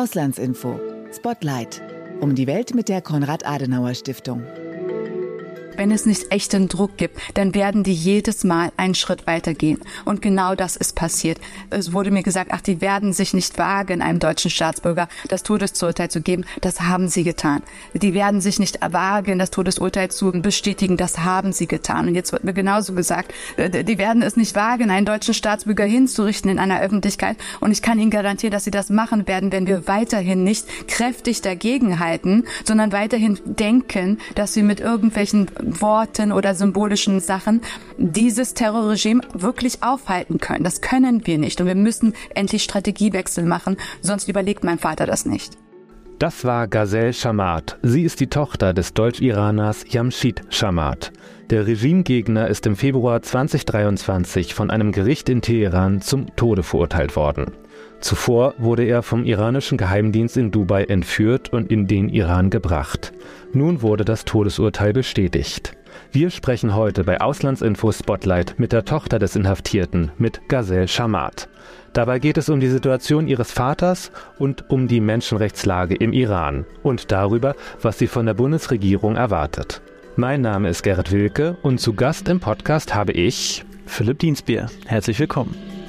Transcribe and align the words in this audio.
Auslandsinfo. 0.00 0.80
Spotlight. 1.14 1.82
Um 2.20 2.34
die 2.34 2.46
Welt 2.46 2.74
mit 2.74 2.88
der 2.88 3.02
Konrad-Adenauer-Stiftung. 3.02 4.42
Wenn 5.80 5.92
es 5.92 6.04
nicht 6.04 6.30
echten 6.30 6.68
Druck 6.68 6.98
gibt, 6.98 7.18
dann 7.32 7.54
werden 7.54 7.84
die 7.84 7.94
jedes 7.94 8.44
Mal 8.44 8.70
einen 8.76 8.94
Schritt 8.94 9.26
weitergehen. 9.26 9.78
Und 10.04 10.20
genau 10.20 10.54
das 10.54 10.76
ist 10.76 10.94
passiert. 10.94 11.40
Es 11.70 11.94
wurde 11.94 12.10
mir 12.10 12.22
gesagt, 12.22 12.50
ach, 12.52 12.60
die 12.60 12.82
werden 12.82 13.14
sich 13.14 13.32
nicht 13.32 13.56
wagen, 13.56 14.02
einem 14.02 14.18
deutschen 14.18 14.50
Staatsbürger 14.50 15.08
das 15.28 15.42
Todesurteil 15.42 16.10
zu 16.10 16.20
geben. 16.20 16.44
Das 16.60 16.82
haben 16.82 17.08
sie 17.08 17.24
getan. 17.24 17.62
Die 17.94 18.12
werden 18.12 18.42
sich 18.42 18.58
nicht 18.58 18.78
wagen, 18.92 19.38
das 19.38 19.50
Todesurteil 19.50 20.10
zu 20.10 20.30
bestätigen. 20.32 20.98
Das 20.98 21.20
haben 21.20 21.54
sie 21.54 21.66
getan. 21.66 22.08
Und 22.08 22.14
jetzt 22.14 22.32
wird 22.32 22.44
mir 22.44 22.52
genauso 22.52 22.92
gesagt, 22.92 23.32
äh, 23.56 23.82
die 23.82 23.96
werden 23.96 24.20
es 24.20 24.36
nicht 24.36 24.54
wagen, 24.54 24.90
einen 24.90 25.06
deutschen 25.06 25.32
Staatsbürger 25.32 25.84
hinzurichten 25.84 26.50
in 26.50 26.58
einer 26.58 26.82
Öffentlichkeit. 26.82 27.38
Und 27.60 27.72
ich 27.72 27.80
kann 27.80 27.98
Ihnen 27.98 28.10
garantieren, 28.10 28.52
dass 28.52 28.64
sie 28.64 28.70
das 28.70 28.90
machen 28.90 29.26
werden, 29.26 29.50
wenn 29.50 29.66
wir 29.66 29.88
weiterhin 29.88 30.44
nicht 30.44 30.66
kräftig 30.88 31.40
dagegenhalten, 31.40 32.46
sondern 32.66 32.92
weiterhin 32.92 33.38
denken, 33.46 34.18
dass 34.34 34.52
sie 34.52 34.62
mit 34.62 34.80
irgendwelchen 34.80 35.48
Worten 35.80 36.32
oder 36.32 36.54
symbolischen 36.54 37.20
Sachen 37.20 37.60
dieses 37.98 38.54
Terrorregime 38.54 39.22
wirklich 39.34 39.82
aufhalten 39.82 40.38
können. 40.38 40.64
Das 40.64 40.80
können 40.80 41.26
wir 41.26 41.38
nicht. 41.38 41.60
Und 41.60 41.66
wir 41.66 41.74
müssen 41.74 42.14
endlich 42.34 42.62
Strategiewechsel 42.62 43.44
machen, 43.44 43.76
sonst 44.00 44.28
überlegt 44.28 44.64
mein 44.64 44.78
Vater 44.78 45.06
das 45.06 45.26
nicht. 45.26 45.56
Das 46.20 46.44
war 46.44 46.68
Ghazel 46.68 47.14
Shamat. 47.14 47.78
Sie 47.80 48.02
ist 48.02 48.20
die 48.20 48.26
Tochter 48.26 48.74
des 48.74 48.92
Deutsch-Iraners 48.92 49.86
Jamshid 49.88 50.42
Shamat. 50.50 51.12
Der 51.48 51.66
Regimegegner 51.66 52.46
ist 52.46 52.66
im 52.66 52.76
Februar 52.76 53.22
2023 53.22 54.52
von 54.52 54.70
einem 54.70 54.92
Gericht 54.92 55.30
in 55.30 55.40
Teheran 55.40 56.02
zum 56.02 56.36
Tode 56.36 56.62
verurteilt 56.62 57.16
worden. 57.16 57.52
Zuvor 58.00 58.52
wurde 58.58 58.84
er 58.84 59.02
vom 59.02 59.24
iranischen 59.24 59.78
Geheimdienst 59.78 60.36
in 60.36 60.50
Dubai 60.50 60.84
entführt 60.84 61.54
und 61.54 61.72
in 61.72 61.86
den 61.86 62.10
Iran 62.10 62.50
gebracht. 62.50 63.14
Nun 63.54 63.80
wurde 63.80 64.04
das 64.04 64.26
Todesurteil 64.26 64.92
bestätigt. 64.92 65.74
Wir 66.12 66.30
sprechen 66.30 66.74
heute 66.74 67.04
bei 67.04 67.20
Auslandsinfo 67.20 67.92
Spotlight 67.92 68.58
mit 68.58 68.72
der 68.72 68.84
Tochter 68.84 69.18
des 69.18 69.36
Inhaftierten, 69.36 70.12
mit 70.18 70.48
Ghazel 70.48 70.88
Shamat. 70.88 71.48
Dabei 71.92 72.18
geht 72.18 72.38
es 72.38 72.48
um 72.48 72.60
die 72.60 72.68
Situation 72.68 73.26
ihres 73.26 73.50
Vaters 73.50 74.12
und 74.38 74.70
um 74.70 74.88
die 74.88 75.00
Menschenrechtslage 75.00 75.94
im 75.94 76.12
Iran 76.12 76.64
und 76.82 77.10
darüber, 77.10 77.56
was 77.80 77.98
sie 77.98 78.06
von 78.06 78.26
der 78.26 78.34
Bundesregierung 78.34 79.16
erwartet. 79.16 79.82
Mein 80.16 80.40
Name 80.40 80.68
ist 80.68 80.82
Gerrit 80.82 81.12
Wilke 81.12 81.56
und 81.62 81.80
zu 81.80 81.94
Gast 81.94 82.28
im 82.28 82.40
Podcast 82.40 82.94
habe 82.94 83.12
ich 83.12 83.64
Philipp 83.86 84.18
Dienstbier. 84.18 84.66
Herzlich 84.86 85.18
willkommen. 85.18 85.79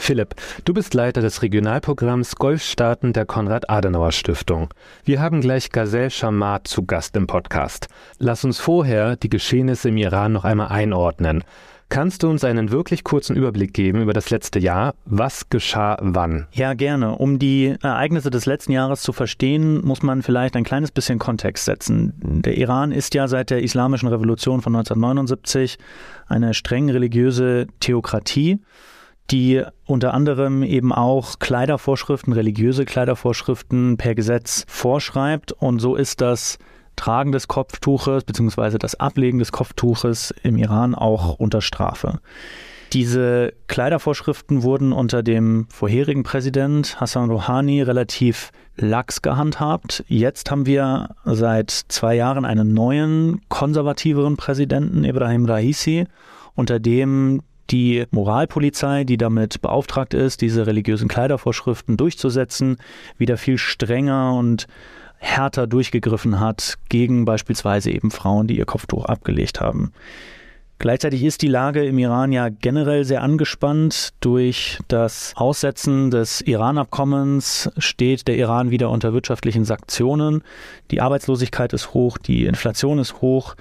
Philipp, 0.00 0.34
du 0.64 0.72
bist 0.72 0.94
Leiter 0.94 1.20
des 1.20 1.42
Regionalprogramms 1.42 2.36
Golfstaaten 2.36 3.12
der 3.12 3.26
Konrad-Adenauer-Stiftung. 3.26 4.70
Wir 5.04 5.20
haben 5.20 5.42
gleich 5.42 5.70
Ghazel 5.70 6.08
Shamat 6.10 6.66
zu 6.66 6.86
Gast 6.86 7.14
im 7.16 7.26
Podcast. 7.26 7.86
Lass 8.18 8.42
uns 8.42 8.58
vorher 8.58 9.16
die 9.16 9.28
Geschehnisse 9.28 9.90
im 9.90 9.98
Iran 9.98 10.32
noch 10.32 10.44
einmal 10.44 10.68
einordnen. 10.68 11.44
Kannst 11.90 12.22
du 12.22 12.30
uns 12.30 12.44
einen 12.44 12.70
wirklich 12.70 13.04
kurzen 13.04 13.36
Überblick 13.36 13.74
geben 13.74 14.00
über 14.00 14.14
das 14.14 14.30
letzte 14.30 14.58
Jahr? 14.58 14.94
Was 15.04 15.50
geschah 15.50 15.98
wann? 16.00 16.46
Ja, 16.52 16.72
gerne. 16.72 17.16
Um 17.16 17.38
die 17.38 17.76
Ereignisse 17.82 18.30
des 18.30 18.46
letzten 18.46 18.72
Jahres 18.72 19.02
zu 19.02 19.12
verstehen, 19.12 19.84
muss 19.84 20.02
man 20.02 20.22
vielleicht 20.22 20.56
ein 20.56 20.64
kleines 20.64 20.92
bisschen 20.92 21.18
Kontext 21.18 21.66
setzen. 21.66 22.14
Der 22.22 22.56
Iran 22.56 22.90
ist 22.90 23.14
ja 23.14 23.28
seit 23.28 23.50
der 23.50 23.62
Islamischen 23.62 24.08
Revolution 24.08 24.62
von 24.62 24.74
1979 24.74 25.78
eine 26.26 26.54
streng 26.54 26.88
religiöse 26.88 27.66
Theokratie 27.80 28.60
die 29.30 29.62
unter 29.86 30.14
anderem 30.14 30.62
eben 30.62 30.92
auch 30.92 31.38
Kleidervorschriften, 31.38 32.32
religiöse 32.32 32.84
Kleidervorschriften 32.84 33.96
per 33.96 34.14
Gesetz 34.14 34.64
vorschreibt. 34.68 35.52
Und 35.52 35.78
so 35.78 35.96
ist 35.96 36.20
das 36.20 36.58
Tragen 36.96 37.32
des 37.32 37.48
Kopftuches 37.48 38.24
bzw. 38.24 38.78
das 38.78 38.98
Ablegen 38.98 39.38
des 39.38 39.52
Kopftuches 39.52 40.34
im 40.42 40.56
Iran 40.56 40.94
auch 40.94 41.38
unter 41.38 41.60
Strafe. 41.60 42.20
Diese 42.92 43.52
Kleidervorschriften 43.68 44.64
wurden 44.64 44.92
unter 44.92 45.22
dem 45.22 45.66
vorherigen 45.70 46.24
Präsident 46.24 47.00
Hassan 47.00 47.30
Rouhani 47.30 47.82
relativ 47.82 48.50
lax 48.76 49.22
gehandhabt. 49.22 50.04
Jetzt 50.08 50.50
haben 50.50 50.66
wir 50.66 51.14
seit 51.24 51.70
zwei 51.70 52.16
Jahren 52.16 52.44
einen 52.44 52.74
neuen, 52.74 53.42
konservativeren 53.48 54.36
Präsidenten, 54.36 55.04
Ibrahim 55.04 55.44
Raisi, 55.44 56.06
unter 56.56 56.80
dem 56.80 57.42
die 57.70 58.04
Moralpolizei, 58.10 59.04
die 59.04 59.16
damit 59.16 59.60
beauftragt 59.62 60.14
ist, 60.14 60.40
diese 60.40 60.66
religiösen 60.66 61.08
Kleidervorschriften 61.08 61.96
durchzusetzen, 61.96 62.78
wieder 63.18 63.36
viel 63.36 63.58
strenger 63.58 64.34
und 64.34 64.66
härter 65.18 65.66
durchgegriffen 65.66 66.40
hat 66.40 66.78
gegen 66.88 67.24
beispielsweise 67.24 67.90
eben 67.90 68.10
Frauen, 68.10 68.46
die 68.46 68.58
ihr 68.58 68.64
Kopftuch 68.64 69.04
abgelegt 69.04 69.60
haben. 69.60 69.92
Gleichzeitig 70.80 71.22
ist 71.24 71.42
die 71.42 71.48
Lage 71.48 71.84
im 71.84 71.98
Iran 71.98 72.32
ja 72.32 72.48
generell 72.48 73.04
sehr 73.04 73.20
angespannt. 73.22 74.14
Durch 74.20 74.78
das 74.88 75.34
Aussetzen 75.36 76.10
des 76.10 76.40
Iran-Abkommens 76.40 77.70
steht 77.76 78.26
der 78.26 78.38
Iran 78.38 78.70
wieder 78.70 78.88
unter 78.88 79.12
wirtschaftlichen 79.12 79.66
Sanktionen. 79.66 80.42
Die 80.90 81.02
Arbeitslosigkeit 81.02 81.74
ist 81.74 81.92
hoch, 81.92 82.16
die 82.16 82.46
Inflation 82.46 82.98
ist 82.98 83.20
hoch 83.20 83.56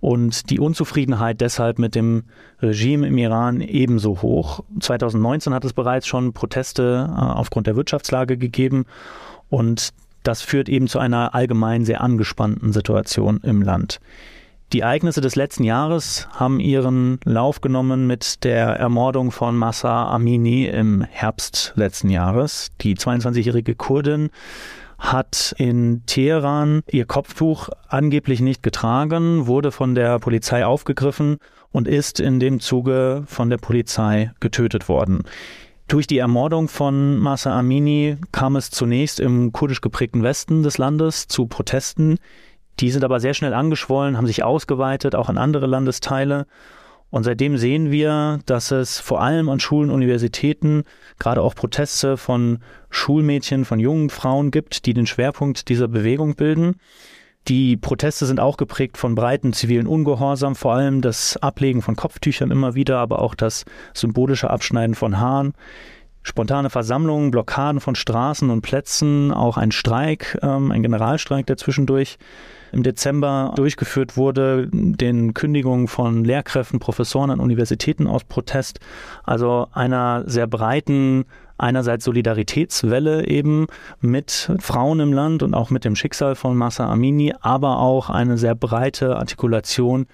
und 0.00 0.50
die 0.50 0.58
Unzufriedenheit 0.58 1.40
deshalb 1.40 1.78
mit 1.78 1.94
dem 1.94 2.24
Regime 2.60 3.06
im 3.06 3.18
Iran 3.18 3.60
ebenso 3.60 4.22
hoch. 4.22 4.64
2019 4.80 5.52
hat 5.52 5.64
es 5.64 5.72
bereits 5.72 6.06
schon 6.06 6.32
Proteste 6.32 7.08
äh, 7.08 7.20
aufgrund 7.20 7.66
der 7.66 7.76
Wirtschaftslage 7.76 8.36
gegeben 8.36 8.86
und 9.48 9.90
das 10.22 10.42
führt 10.42 10.68
eben 10.68 10.86
zu 10.86 10.98
einer 10.98 11.34
allgemein 11.34 11.84
sehr 11.84 12.00
angespannten 12.00 12.72
Situation 12.72 13.40
im 13.42 13.62
Land. 13.62 14.00
Die 14.72 14.80
Ereignisse 14.80 15.20
des 15.20 15.34
letzten 15.34 15.64
Jahres 15.64 16.28
haben 16.32 16.60
ihren 16.60 17.18
Lauf 17.24 17.60
genommen 17.60 18.06
mit 18.06 18.44
der 18.44 18.68
Ermordung 18.68 19.32
von 19.32 19.56
Massa 19.56 20.08
Amini 20.08 20.66
im 20.66 21.02
Herbst 21.02 21.72
letzten 21.74 22.08
Jahres. 22.08 22.70
Die 22.80 22.94
22-jährige 22.94 23.74
Kurdin 23.74 24.30
hat 25.00 25.54
in 25.58 26.02
Teheran 26.06 26.82
ihr 26.90 27.06
Kopftuch 27.06 27.70
angeblich 27.88 28.40
nicht 28.40 28.62
getragen, 28.62 29.46
wurde 29.46 29.72
von 29.72 29.94
der 29.94 30.18
Polizei 30.18 30.64
aufgegriffen 30.64 31.38
und 31.72 31.88
ist 31.88 32.20
in 32.20 32.38
dem 32.38 32.60
Zuge 32.60 33.24
von 33.26 33.50
der 33.50 33.56
Polizei 33.56 34.30
getötet 34.40 34.88
worden. 34.88 35.24
Durch 35.88 36.06
die 36.06 36.18
Ermordung 36.18 36.68
von 36.68 37.18
Masa 37.18 37.58
Amini 37.58 38.16
kam 38.30 38.54
es 38.54 38.70
zunächst 38.70 39.18
im 39.18 39.52
kurdisch 39.52 39.80
geprägten 39.80 40.22
Westen 40.22 40.62
des 40.62 40.78
Landes 40.78 41.26
zu 41.26 41.46
Protesten. 41.46 42.18
Die 42.78 42.90
sind 42.90 43.02
aber 43.02 43.18
sehr 43.18 43.34
schnell 43.34 43.54
angeschwollen, 43.54 44.16
haben 44.16 44.26
sich 44.26 44.44
ausgeweitet, 44.44 45.16
auch 45.16 45.28
an 45.28 45.38
andere 45.38 45.66
Landesteile. 45.66 46.46
Und 47.10 47.24
seitdem 47.24 47.56
sehen 47.58 47.90
wir, 47.90 48.38
dass 48.46 48.70
es 48.70 49.00
vor 49.00 49.20
allem 49.20 49.48
an 49.48 49.60
Schulen, 49.60 49.90
Universitäten 49.90 50.84
gerade 51.18 51.42
auch 51.42 51.54
Proteste 51.54 52.16
von 52.16 52.60
Schulmädchen, 52.88 53.64
von 53.64 53.80
jungen 53.80 54.10
Frauen 54.10 54.50
gibt, 54.50 54.86
die 54.86 54.94
den 54.94 55.06
Schwerpunkt 55.06 55.68
dieser 55.68 55.88
Bewegung 55.88 56.36
bilden. 56.36 56.76
Die 57.48 57.76
Proteste 57.76 58.26
sind 58.26 58.38
auch 58.38 58.56
geprägt 58.56 58.96
von 58.96 59.14
breiten 59.14 59.52
zivilen 59.52 59.86
Ungehorsam, 59.86 60.54
vor 60.54 60.74
allem 60.74 61.00
das 61.00 61.36
Ablegen 61.38 61.82
von 61.82 61.96
Kopftüchern 61.96 62.50
immer 62.50 62.74
wieder, 62.74 62.98
aber 62.98 63.20
auch 63.20 63.34
das 63.34 63.64
symbolische 63.94 64.50
Abschneiden 64.50 64.94
von 64.94 65.18
Haaren. 65.18 65.54
Spontane 66.22 66.68
Versammlungen, 66.68 67.30
Blockaden 67.30 67.80
von 67.80 67.94
Straßen 67.94 68.50
und 68.50 68.60
Plätzen, 68.60 69.32
auch 69.32 69.56
ein 69.56 69.72
Streik, 69.72 70.38
ähm, 70.42 70.70
ein 70.70 70.82
Generalstreik, 70.82 71.46
der 71.46 71.56
zwischendurch 71.56 72.18
im 72.72 72.82
Dezember 72.82 73.52
durchgeführt 73.56 74.16
wurde, 74.16 74.68
den 74.70 75.34
Kündigungen 75.34 75.88
von 75.88 76.24
Lehrkräften, 76.24 76.78
Professoren 76.78 77.30
an 77.30 77.40
Universitäten 77.40 78.06
aus 78.06 78.24
Protest, 78.24 78.80
also 79.24 79.66
einer 79.72 80.24
sehr 80.26 80.46
breiten 80.46 81.24
einerseits 81.58 82.04
Solidaritätswelle 82.04 83.26
eben 83.26 83.66
mit 84.00 84.50
Frauen 84.60 85.00
im 85.00 85.12
Land 85.12 85.42
und 85.42 85.54
auch 85.54 85.70
mit 85.70 85.84
dem 85.84 85.94
Schicksal 85.94 86.34
von 86.34 86.56
Massa 86.56 86.90
Amini, 86.90 87.34
aber 87.40 87.78
auch 87.78 88.08
eine 88.08 88.38
sehr 88.38 88.54
breite 88.54 89.16
Artikulation 89.16 90.06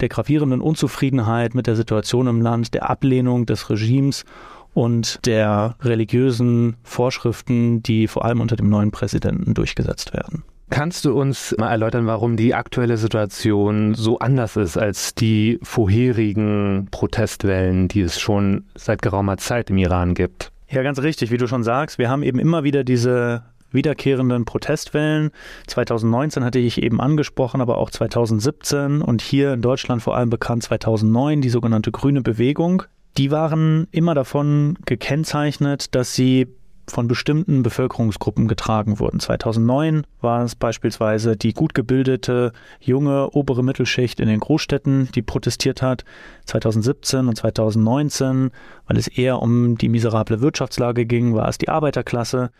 der 0.00 0.08
gravierenden 0.08 0.60
Unzufriedenheit 0.60 1.54
mit 1.54 1.66
der 1.66 1.76
Situation 1.76 2.26
im 2.26 2.40
Land, 2.40 2.74
der 2.74 2.88
Ablehnung 2.88 3.46
des 3.46 3.68
Regimes 3.68 4.24
und 4.74 5.24
der 5.26 5.76
religiösen 5.80 6.76
Vorschriften, 6.82 7.82
die 7.82 8.06
vor 8.06 8.24
allem 8.24 8.40
unter 8.40 8.56
dem 8.56 8.68
neuen 8.68 8.90
Präsidenten 8.90 9.54
durchgesetzt 9.54 10.12
werden. 10.12 10.44
Kannst 10.70 11.04
du 11.04 11.12
uns 11.12 11.54
mal 11.58 11.70
erläutern, 11.70 12.06
warum 12.06 12.38
die 12.38 12.54
aktuelle 12.54 12.96
Situation 12.96 13.94
so 13.94 14.18
anders 14.20 14.56
ist 14.56 14.78
als 14.78 15.14
die 15.14 15.58
vorherigen 15.62 16.88
Protestwellen, 16.90 17.88
die 17.88 18.00
es 18.00 18.18
schon 18.18 18.64
seit 18.74 19.02
geraumer 19.02 19.36
Zeit 19.36 19.68
im 19.68 19.76
Iran 19.76 20.14
gibt? 20.14 20.50
Ja, 20.70 20.82
ganz 20.82 21.02
richtig, 21.02 21.30
wie 21.30 21.36
du 21.36 21.46
schon 21.46 21.62
sagst. 21.62 21.98
Wir 21.98 22.08
haben 22.08 22.22
eben 22.22 22.38
immer 22.38 22.64
wieder 22.64 22.84
diese 22.84 23.42
wiederkehrenden 23.70 24.46
Protestwellen. 24.46 25.30
2019 25.66 26.42
hatte 26.42 26.58
ich 26.58 26.82
eben 26.82 27.02
angesprochen, 27.02 27.60
aber 27.60 27.76
auch 27.76 27.90
2017 27.90 29.02
und 29.02 29.20
hier 29.20 29.52
in 29.52 29.60
Deutschland 29.60 30.02
vor 30.02 30.16
allem 30.16 30.30
bekannt 30.30 30.62
2009 30.62 31.42
die 31.42 31.50
sogenannte 31.50 31.92
Grüne 31.92 32.22
Bewegung. 32.22 32.84
Die 33.18 33.30
waren 33.30 33.88
immer 33.90 34.14
davon 34.14 34.78
gekennzeichnet, 34.86 35.94
dass 35.94 36.14
sie 36.14 36.48
von 36.88 37.08
bestimmten 37.08 37.62
Bevölkerungsgruppen 37.62 38.48
getragen 38.48 38.98
wurden. 38.98 39.20
2009 39.20 40.04
war 40.20 40.44
es 40.44 40.56
beispielsweise 40.56 41.36
die 41.36 41.52
gut 41.52 41.74
gebildete 41.74 42.52
junge 42.80 43.30
obere 43.30 43.62
Mittelschicht 43.62 44.20
in 44.20 44.28
den 44.28 44.40
Großstädten, 44.40 45.08
die 45.14 45.22
protestiert 45.22 45.80
hat. 45.80 46.04
2017 46.46 47.28
und 47.28 47.36
2019, 47.36 48.50
weil 48.86 48.96
es 48.96 49.08
eher 49.08 49.40
um 49.40 49.78
die 49.78 49.88
miserable 49.88 50.40
Wirtschaftslage 50.40 51.06
ging, 51.06 51.34
war 51.34 51.48
es 51.48 51.58
die 51.58 51.68
Arbeiterklasse. 51.68 52.50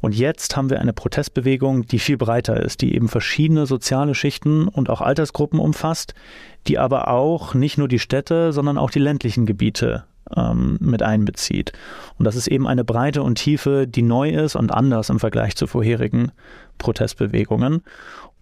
Und 0.00 0.14
jetzt 0.14 0.56
haben 0.56 0.70
wir 0.70 0.80
eine 0.80 0.92
Protestbewegung, 0.92 1.86
die 1.86 1.98
viel 1.98 2.16
breiter 2.16 2.62
ist, 2.62 2.82
die 2.82 2.94
eben 2.94 3.08
verschiedene 3.08 3.66
soziale 3.66 4.14
Schichten 4.14 4.68
und 4.68 4.90
auch 4.90 5.00
Altersgruppen 5.00 5.58
umfasst, 5.58 6.14
die 6.66 6.78
aber 6.78 7.08
auch 7.08 7.54
nicht 7.54 7.78
nur 7.78 7.88
die 7.88 7.98
Städte, 7.98 8.52
sondern 8.52 8.78
auch 8.78 8.90
die 8.90 8.98
ländlichen 8.98 9.46
Gebiete 9.46 10.04
ähm, 10.34 10.78
mit 10.80 11.02
einbezieht. 11.02 11.72
Und 12.18 12.24
das 12.24 12.36
ist 12.36 12.48
eben 12.48 12.66
eine 12.66 12.84
Breite 12.84 13.22
und 13.22 13.36
Tiefe, 13.36 13.86
die 13.86 14.02
neu 14.02 14.30
ist 14.30 14.56
und 14.56 14.72
anders 14.72 15.08
im 15.08 15.20
Vergleich 15.20 15.56
zu 15.56 15.66
vorherigen 15.66 16.32
Protestbewegungen. 16.78 17.82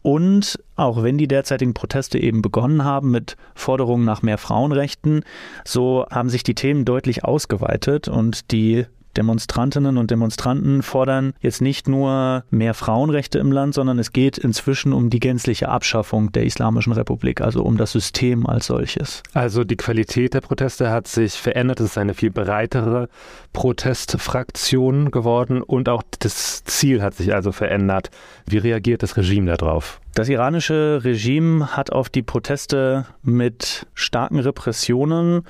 Und 0.02 0.58
auch 0.76 1.02
wenn 1.02 1.16
die 1.16 1.28
derzeitigen 1.28 1.72
Proteste 1.72 2.18
eben 2.18 2.42
begonnen 2.42 2.84
haben 2.84 3.10
mit 3.10 3.38
Forderungen 3.54 4.04
nach 4.04 4.20
mehr 4.20 4.36
Frauenrechten, 4.36 5.24
so 5.64 6.04
haben 6.10 6.28
sich 6.28 6.42
die 6.42 6.54
Themen 6.54 6.84
deutlich 6.84 7.24
ausgeweitet 7.24 8.08
und 8.08 8.52
die 8.52 8.84
Demonstrantinnen 9.16 9.96
und 9.96 10.11
Demonstranten 10.11 10.82
fordern 10.82 11.34
jetzt 11.40 11.61
nicht 11.61 11.88
nur 11.88 12.44
mehr 12.50 12.75
Frauenrechte 12.75 13.38
im 13.38 13.52
Land, 13.52 13.75
sondern 13.75 13.99
es 13.99 14.12
geht 14.12 14.38
inzwischen 14.38 14.93
um 14.93 15.11
die 15.11 15.20
gänzliche 15.20 15.69
Abschaffung 15.69 16.32
der 16.32 16.44
Islamischen 16.44 16.93
Republik, 16.93 17.40
also 17.40 17.62
um 17.62 17.76
das 17.76 17.93
System 17.93 18.46
als 18.46 18.66
solches. 18.66 19.22
Also 19.32 19.64
die 19.64 19.76
Qualität 19.76 20.34
der 20.34 20.40
Proteste 20.40 20.90
hat 20.90 21.08
sich 21.08 21.34
verändert, 21.34 21.81
es 21.81 21.90
ist 21.90 21.99
eine 21.99 22.14
viel 22.14 22.31
breitere 22.31 23.08
Protestfraktion 23.52 25.11
geworden 25.11 25.62
und 25.62 25.88
auch 25.88 26.02
das 26.19 26.64
Ziel 26.64 27.02
hat 27.02 27.14
sich 27.14 27.34
also 27.34 27.52
verändert. 27.52 28.10
Wie 28.46 28.58
reagiert 28.58 29.02
das 29.02 29.17
Regime 29.17 29.56
darauf? 29.56 30.00
Das 30.14 30.28
iranische 30.28 31.00
Regime 31.02 31.76
hat 31.76 31.90
auf 31.90 32.08
die 32.08 32.22
Proteste 32.22 33.06
mit 33.22 33.87
starken 33.94 34.38
Repressionen 34.38 35.43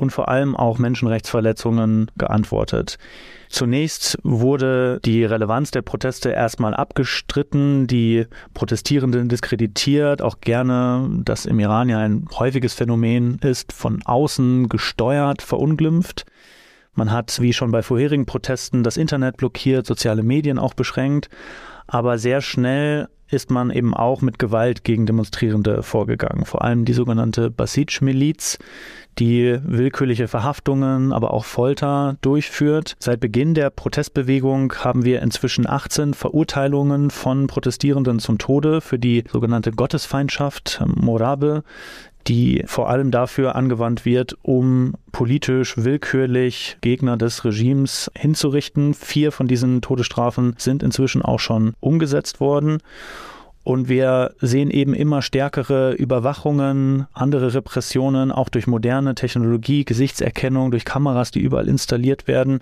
und 0.00 0.10
vor 0.10 0.28
allem 0.28 0.56
auch 0.56 0.78
Menschenrechtsverletzungen 0.78 2.10
geantwortet. 2.16 2.98
Zunächst 3.48 4.18
wurde 4.22 5.00
die 5.04 5.24
Relevanz 5.24 5.70
der 5.72 5.82
Proteste 5.82 6.30
erstmal 6.30 6.74
abgestritten, 6.74 7.86
die 7.86 8.26
Protestierenden 8.54 9.28
diskreditiert, 9.28 10.22
auch 10.22 10.40
gerne, 10.40 11.08
das 11.24 11.46
im 11.46 11.58
Iran 11.58 11.88
ja 11.88 11.98
ein 11.98 12.26
häufiges 12.38 12.74
Phänomen 12.74 13.38
ist, 13.42 13.72
von 13.72 14.02
außen 14.04 14.68
gesteuert, 14.68 15.42
verunglimpft. 15.42 16.24
Man 16.94 17.12
hat, 17.12 17.40
wie 17.40 17.52
schon 17.52 17.70
bei 17.70 17.82
vorherigen 17.82 18.26
Protesten, 18.26 18.82
das 18.82 18.96
Internet 18.96 19.36
blockiert, 19.36 19.86
soziale 19.86 20.22
Medien 20.22 20.58
auch 20.58 20.74
beschränkt, 20.74 21.28
aber 21.90 22.18
sehr 22.18 22.40
schnell 22.40 23.08
ist 23.28 23.50
man 23.50 23.70
eben 23.70 23.94
auch 23.94 24.22
mit 24.22 24.38
Gewalt 24.38 24.84
gegen 24.84 25.06
Demonstrierende 25.06 25.82
vorgegangen. 25.82 26.44
Vor 26.44 26.62
allem 26.62 26.84
die 26.84 26.92
sogenannte 26.92 27.50
Basij-Miliz, 27.50 28.58
die 29.18 29.58
willkürliche 29.62 30.28
Verhaftungen, 30.28 31.12
aber 31.12 31.32
auch 31.32 31.44
Folter 31.44 32.16
durchführt. 32.22 32.96
Seit 32.98 33.20
Beginn 33.20 33.54
der 33.54 33.70
Protestbewegung 33.70 34.72
haben 34.78 35.04
wir 35.04 35.22
inzwischen 35.22 35.68
18 35.68 36.14
Verurteilungen 36.14 37.10
von 37.10 37.46
Protestierenden 37.46 38.18
zum 38.18 38.38
Tode 38.38 38.80
für 38.80 38.98
die 38.98 39.24
sogenannte 39.30 39.72
Gottesfeindschaft, 39.72 40.82
Morabe, 40.86 41.62
die 42.26 42.62
vor 42.66 42.88
allem 42.88 43.10
dafür 43.10 43.54
angewandt 43.54 44.04
wird, 44.04 44.36
um 44.42 44.94
politisch 45.12 45.76
willkürlich 45.76 46.76
Gegner 46.80 47.16
des 47.16 47.44
Regimes 47.44 48.10
hinzurichten. 48.16 48.94
Vier 48.94 49.32
von 49.32 49.48
diesen 49.48 49.80
Todesstrafen 49.80 50.54
sind 50.58 50.82
inzwischen 50.82 51.22
auch 51.22 51.40
schon 51.40 51.74
umgesetzt 51.80 52.40
worden. 52.40 52.78
Und 53.62 53.88
wir 53.88 54.34
sehen 54.40 54.70
eben 54.70 54.94
immer 54.94 55.20
stärkere 55.20 55.92
Überwachungen, 55.92 57.06
andere 57.12 57.52
Repressionen, 57.54 58.32
auch 58.32 58.48
durch 58.48 58.66
moderne 58.66 59.14
Technologie, 59.14 59.84
Gesichtserkennung, 59.84 60.70
durch 60.70 60.84
Kameras, 60.84 61.30
die 61.30 61.40
überall 61.40 61.68
installiert 61.68 62.26
werden. 62.26 62.60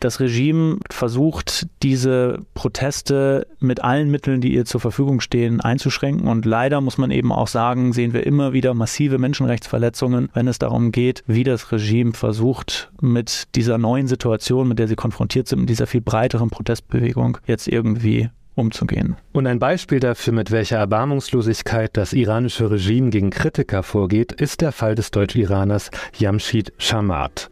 Das 0.00 0.18
Regime 0.18 0.78
versucht, 0.90 1.66
diese 1.82 2.38
Proteste 2.54 3.46
mit 3.60 3.84
allen 3.84 4.10
Mitteln, 4.10 4.40
die 4.40 4.54
ihr 4.54 4.64
zur 4.64 4.80
Verfügung 4.80 5.20
stehen, 5.20 5.60
einzuschränken. 5.60 6.26
Und 6.26 6.46
leider 6.46 6.80
muss 6.80 6.96
man 6.96 7.10
eben 7.10 7.32
auch 7.32 7.48
sagen, 7.48 7.92
sehen 7.92 8.14
wir 8.14 8.26
immer 8.26 8.54
wieder 8.54 8.72
massive 8.72 9.18
Menschenrechtsverletzungen, 9.18 10.30
wenn 10.32 10.48
es 10.48 10.58
darum 10.58 10.90
geht, 10.90 11.22
wie 11.26 11.44
das 11.44 11.70
Regime 11.70 12.14
versucht, 12.14 12.90
mit 13.02 13.54
dieser 13.56 13.76
neuen 13.76 14.08
Situation, 14.08 14.68
mit 14.68 14.78
der 14.78 14.88
sie 14.88 14.96
konfrontiert 14.96 15.48
sind, 15.48 15.60
mit 15.60 15.68
dieser 15.68 15.86
viel 15.86 16.00
breiteren 16.00 16.48
Protestbewegung 16.48 17.36
jetzt 17.46 17.68
irgendwie 17.68 18.30
umzugehen. 18.54 19.16
Und 19.32 19.46
ein 19.46 19.58
Beispiel 19.58 20.00
dafür, 20.00 20.32
mit 20.32 20.50
welcher 20.50 20.78
Erbarmungslosigkeit 20.78 21.96
das 21.96 22.14
iranische 22.14 22.70
Regime 22.70 23.10
gegen 23.10 23.28
Kritiker 23.28 23.82
vorgeht, 23.82 24.32
ist 24.32 24.62
der 24.62 24.72
Fall 24.72 24.94
des 24.94 25.10
Deutsch-Iraners 25.10 25.90
Jamshid 26.16 26.72
Shamat. 26.78 27.50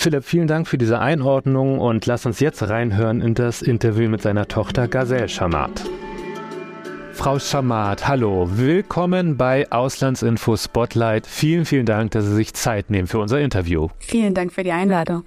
Philipp, 0.00 0.24
vielen 0.24 0.46
Dank 0.46 0.68
für 0.68 0.78
diese 0.78 1.00
Einordnung 1.00 1.80
und 1.80 2.06
lass 2.06 2.24
uns 2.24 2.38
jetzt 2.38 2.62
reinhören 2.62 3.20
in 3.20 3.34
das 3.34 3.62
Interview 3.62 4.08
mit 4.08 4.22
seiner 4.22 4.46
Tochter 4.46 4.86
Gazelle 4.86 5.28
Shamat. 5.28 5.82
Frau 7.10 7.40
Shamat, 7.40 8.06
hallo, 8.06 8.48
willkommen 8.48 9.36
bei 9.36 9.66
Auslandsinfo 9.72 10.56
Spotlight. 10.56 11.26
Vielen, 11.26 11.64
vielen 11.64 11.84
Dank, 11.84 12.12
dass 12.12 12.26
Sie 12.26 12.34
sich 12.36 12.54
Zeit 12.54 12.90
nehmen 12.90 13.08
für 13.08 13.18
unser 13.18 13.40
Interview. 13.40 13.88
Vielen 13.98 14.34
Dank 14.34 14.52
für 14.52 14.62
die 14.62 14.70
Einladung. 14.70 15.24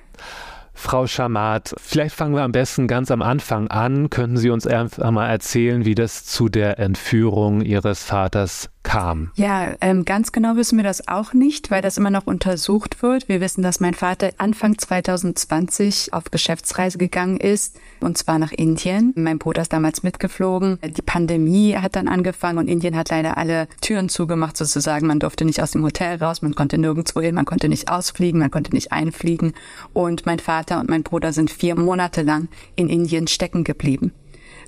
Frau 0.73 1.05
Schamat, 1.05 1.75
vielleicht 1.77 2.15
fangen 2.15 2.33
wir 2.33 2.43
am 2.43 2.53
besten 2.53 2.87
ganz 2.87 3.11
am 3.11 3.21
Anfang 3.21 3.67
an. 3.67 4.09
Könnten 4.09 4.37
Sie 4.37 4.51
uns 4.51 4.65
einfach 4.65 5.11
mal 5.11 5.27
erzählen, 5.27 5.83
wie 5.83 5.95
das 5.95 6.23
zu 6.23 6.47
der 6.47 6.79
Entführung 6.79 7.59
Ihres 7.59 8.05
Vaters 8.05 8.70
kam. 8.83 9.31
Ja, 9.35 9.73
ähm, 9.81 10.05
ganz 10.05 10.31
genau 10.31 10.55
wissen 10.55 10.77
wir 10.77 10.83
das 10.83 11.07
auch 11.07 11.33
nicht, 11.33 11.71
weil 11.71 11.81
das 11.81 11.97
immer 11.97 12.09
noch 12.09 12.27
untersucht 12.27 13.01
wird. 13.01 13.29
Wir 13.29 13.41
wissen, 13.41 13.61
dass 13.61 13.79
mein 13.79 13.93
Vater 13.93 14.31
Anfang 14.37 14.77
2020 14.77 16.13
auf 16.13 16.31
Geschäftsreise 16.31 16.97
gegangen 16.97 17.37
ist, 17.37 17.79
und 17.99 18.17
zwar 18.17 18.39
nach 18.39 18.51
Indien. 18.51 19.13
Mein 19.15 19.39
Bruder 19.39 19.61
ist 19.61 19.73
damals 19.73 20.03
mitgeflogen. 20.03 20.79
Die 20.83 21.01
Pandemie 21.01 21.75
hat 21.75 21.95
dann 21.95 22.07
angefangen 22.07 22.57
und 22.57 22.67
Indien 22.67 22.95
hat 22.95 23.09
leider 23.09 23.37
alle 23.37 23.67
Türen 23.81 24.09
zugemacht 24.09 24.57
sozusagen. 24.57 25.07
Man 25.07 25.19
durfte 25.19 25.45
nicht 25.45 25.61
aus 25.61 25.71
dem 25.71 25.83
Hotel 25.83 26.17
raus, 26.17 26.41
man 26.41 26.55
konnte 26.55 26.77
nirgendwo 26.77 27.21
hin, 27.21 27.35
man 27.35 27.45
konnte 27.45 27.69
nicht 27.69 27.89
ausfliegen, 27.89 28.39
man 28.39 28.51
konnte 28.51 28.73
nicht 28.73 28.91
einfliegen. 28.91 29.53
Und 29.93 30.25
mein 30.25 30.39
Vater 30.39 30.79
und 30.79 30.89
mein 30.89 31.03
Bruder 31.03 31.33
sind 31.33 31.51
vier 31.51 31.75
Monate 31.75 32.23
lang 32.23 32.47
in 32.75 32.89
Indien 32.89 33.27
stecken 33.27 33.63
geblieben. 33.63 34.11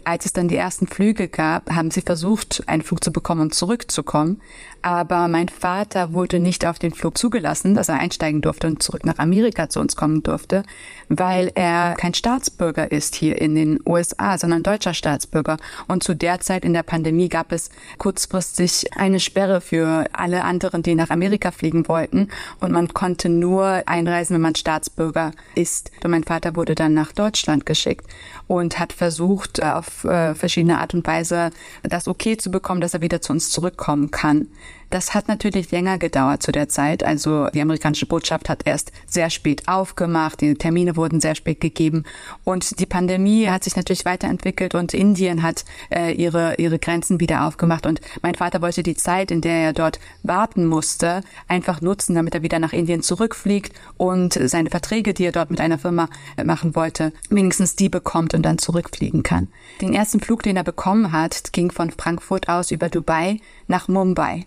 Als 0.05 0.25
es 0.25 0.33
dann 0.33 0.49
die 0.49 0.57
ersten 0.57 0.87
Flüge 0.87 1.27
gab, 1.27 1.71
haben 1.71 1.89
sie 1.89 2.01
versucht, 2.01 2.63
einen 2.67 2.81
Flug 2.81 3.03
zu 3.03 3.11
bekommen 3.11 3.41
und 3.41 3.53
zurückzukommen. 3.53 4.41
Aber 4.81 5.29
mein 5.29 5.47
Vater 5.47 6.11
wurde 6.11 6.41
nicht 6.41 6.65
auf 6.65 6.77
den 6.77 6.93
Flug 6.93 7.17
zugelassen, 7.17 7.73
dass 7.73 7.87
er 7.87 7.99
einsteigen 7.99 8.41
durfte 8.41 8.67
und 8.67 8.83
zurück 8.83 9.05
nach 9.05 9.17
Amerika 9.17 9.69
zu 9.69 9.79
uns 9.79 9.95
kommen 9.95 10.21
durfte, 10.21 10.63
weil 11.07 11.51
er 11.55 11.95
kein 11.95 12.13
Staatsbürger 12.13 12.91
ist 12.91 13.15
hier 13.15 13.39
in 13.39 13.55
den 13.55 13.79
USA, 13.85 14.37
sondern 14.37 14.61
deutscher 14.61 14.93
Staatsbürger. 14.93 15.55
Und 15.87 16.03
zu 16.03 16.15
der 16.15 16.41
Zeit 16.41 16.65
in 16.65 16.73
der 16.73 16.83
Pandemie 16.83 17.29
gab 17.29 17.53
es 17.53 17.69
kurzfristig 17.97 18.87
eine 18.97 19.21
Sperre 19.21 19.61
für 19.61 20.05
alle 20.11 20.43
anderen, 20.43 20.83
die 20.83 20.95
nach 20.95 21.11
Amerika 21.11 21.51
fliegen 21.51 21.87
wollten. 21.87 22.27
Und 22.59 22.73
man 22.73 22.93
konnte 22.93 23.29
nur 23.29 23.83
einreisen, 23.85 24.33
wenn 24.33 24.41
man 24.41 24.55
Staatsbürger 24.55 25.31
ist. 25.55 25.91
Und 26.03 26.11
mein 26.11 26.25
Vater 26.25 26.57
wurde 26.57 26.75
dann 26.75 26.93
nach 26.93 27.13
Deutschland 27.13 27.65
geschickt 27.65 28.05
und 28.47 28.79
hat 28.79 28.91
versucht, 28.91 29.63
auf 29.63 29.92
äh, 30.03 30.35
verschiedene 30.35 30.79
Art 30.79 30.93
und 30.93 31.05
Weise 31.05 31.51
das 31.83 32.07
okay 32.07 32.37
zu 32.37 32.51
bekommen, 32.51 32.81
dass 32.81 32.93
er 32.93 33.01
wieder 33.01 33.21
zu 33.21 33.33
uns 33.33 33.49
zurückkommen 33.49 34.11
kann. 34.11 34.47
Das 34.93 35.15
hat 35.15 35.27
natürlich 35.27 35.71
länger 35.71 35.97
gedauert 35.97 36.43
zu 36.43 36.51
der 36.51 36.69
Zeit. 36.69 37.03
Also 37.03 37.47
die 37.47 37.61
amerikanische 37.61 38.05
Botschaft 38.05 38.47
hat 38.47 38.67
erst 38.67 38.91
sehr 39.07 39.31
spät 39.31 39.67
aufgemacht, 39.67 40.39
die 40.39 40.53
Termine 40.53 40.95
wurden 40.95 41.19
sehr 41.19 41.33
spät 41.33 41.61
gegeben 41.61 42.03
und 42.43 42.79
die 42.79 42.85
Pandemie 42.85 43.47
hat 43.47 43.63
sich 43.63 43.75
natürlich 43.75 44.05
weiterentwickelt 44.05 44.75
und 44.75 44.93
Indien 44.93 45.41
hat 45.41 45.65
äh, 45.89 46.11
ihre, 46.11 46.57
ihre 46.59 46.77
Grenzen 46.77 47.19
wieder 47.19 47.47
aufgemacht 47.47 47.87
und 47.87 48.01
mein 48.21 48.35
Vater 48.35 48.61
wollte 48.61 48.83
die 48.83 48.95
Zeit, 48.95 49.31
in 49.31 49.41
der 49.41 49.55
er 49.63 49.73
dort 49.73 49.99
warten 50.21 50.67
musste, 50.67 51.21
einfach 51.47 51.81
nutzen, 51.81 52.13
damit 52.13 52.35
er 52.35 52.43
wieder 52.43 52.59
nach 52.59 52.71
Indien 52.71 53.01
zurückfliegt 53.01 53.73
und 53.97 54.33
seine 54.33 54.69
Verträge, 54.69 55.15
die 55.15 55.25
er 55.25 55.31
dort 55.31 55.49
mit 55.49 55.59
einer 55.59 55.79
Firma 55.79 56.07
äh, 56.37 56.43
machen 56.43 56.75
wollte, 56.75 57.13
wenigstens 57.31 57.75
die 57.75 57.89
bekommt 57.89 58.35
und 58.35 58.43
dann 58.43 58.59
zurückfliegen 58.59 59.23
kann. 59.23 59.47
Den 59.81 59.95
ersten 59.95 60.19
Flug, 60.19 60.43
den 60.43 60.55
er 60.55 60.63
bekommen 60.63 61.11
hat, 61.11 61.51
ging 61.51 61.71
von 61.71 61.89
Frankfurt 61.89 62.47
aus 62.47 62.69
über 62.69 62.89
Dubai 62.89 63.39
nach 63.65 63.87
Mumbai. 63.87 64.45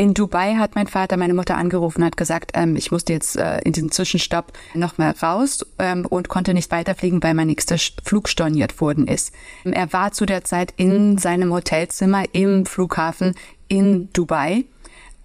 In 0.00 0.14
Dubai 0.14 0.54
hat 0.54 0.76
mein 0.76 0.86
Vater 0.86 1.16
meine 1.16 1.34
Mutter 1.34 1.56
angerufen, 1.56 2.04
hat 2.04 2.16
gesagt, 2.16 2.52
ähm, 2.54 2.76
ich 2.76 2.92
musste 2.92 3.12
jetzt 3.12 3.36
äh, 3.36 3.58
in 3.62 3.72
diesen 3.72 3.90
Zwischenstopp 3.90 4.52
noch 4.74 4.96
mal 4.96 5.10
raus 5.10 5.66
ähm, 5.80 6.06
und 6.06 6.28
konnte 6.28 6.54
nicht 6.54 6.70
weiterfliegen, 6.70 7.20
weil 7.20 7.34
mein 7.34 7.48
nächster 7.48 7.76
Flug 8.04 8.28
storniert 8.28 8.80
worden 8.80 9.08
ist. 9.08 9.32
Er 9.64 9.92
war 9.92 10.12
zu 10.12 10.24
der 10.24 10.44
Zeit 10.44 10.72
in 10.76 11.18
seinem 11.18 11.52
Hotelzimmer 11.52 12.22
im 12.32 12.64
Flughafen 12.64 13.34
in 13.66 14.08
Dubai 14.12 14.66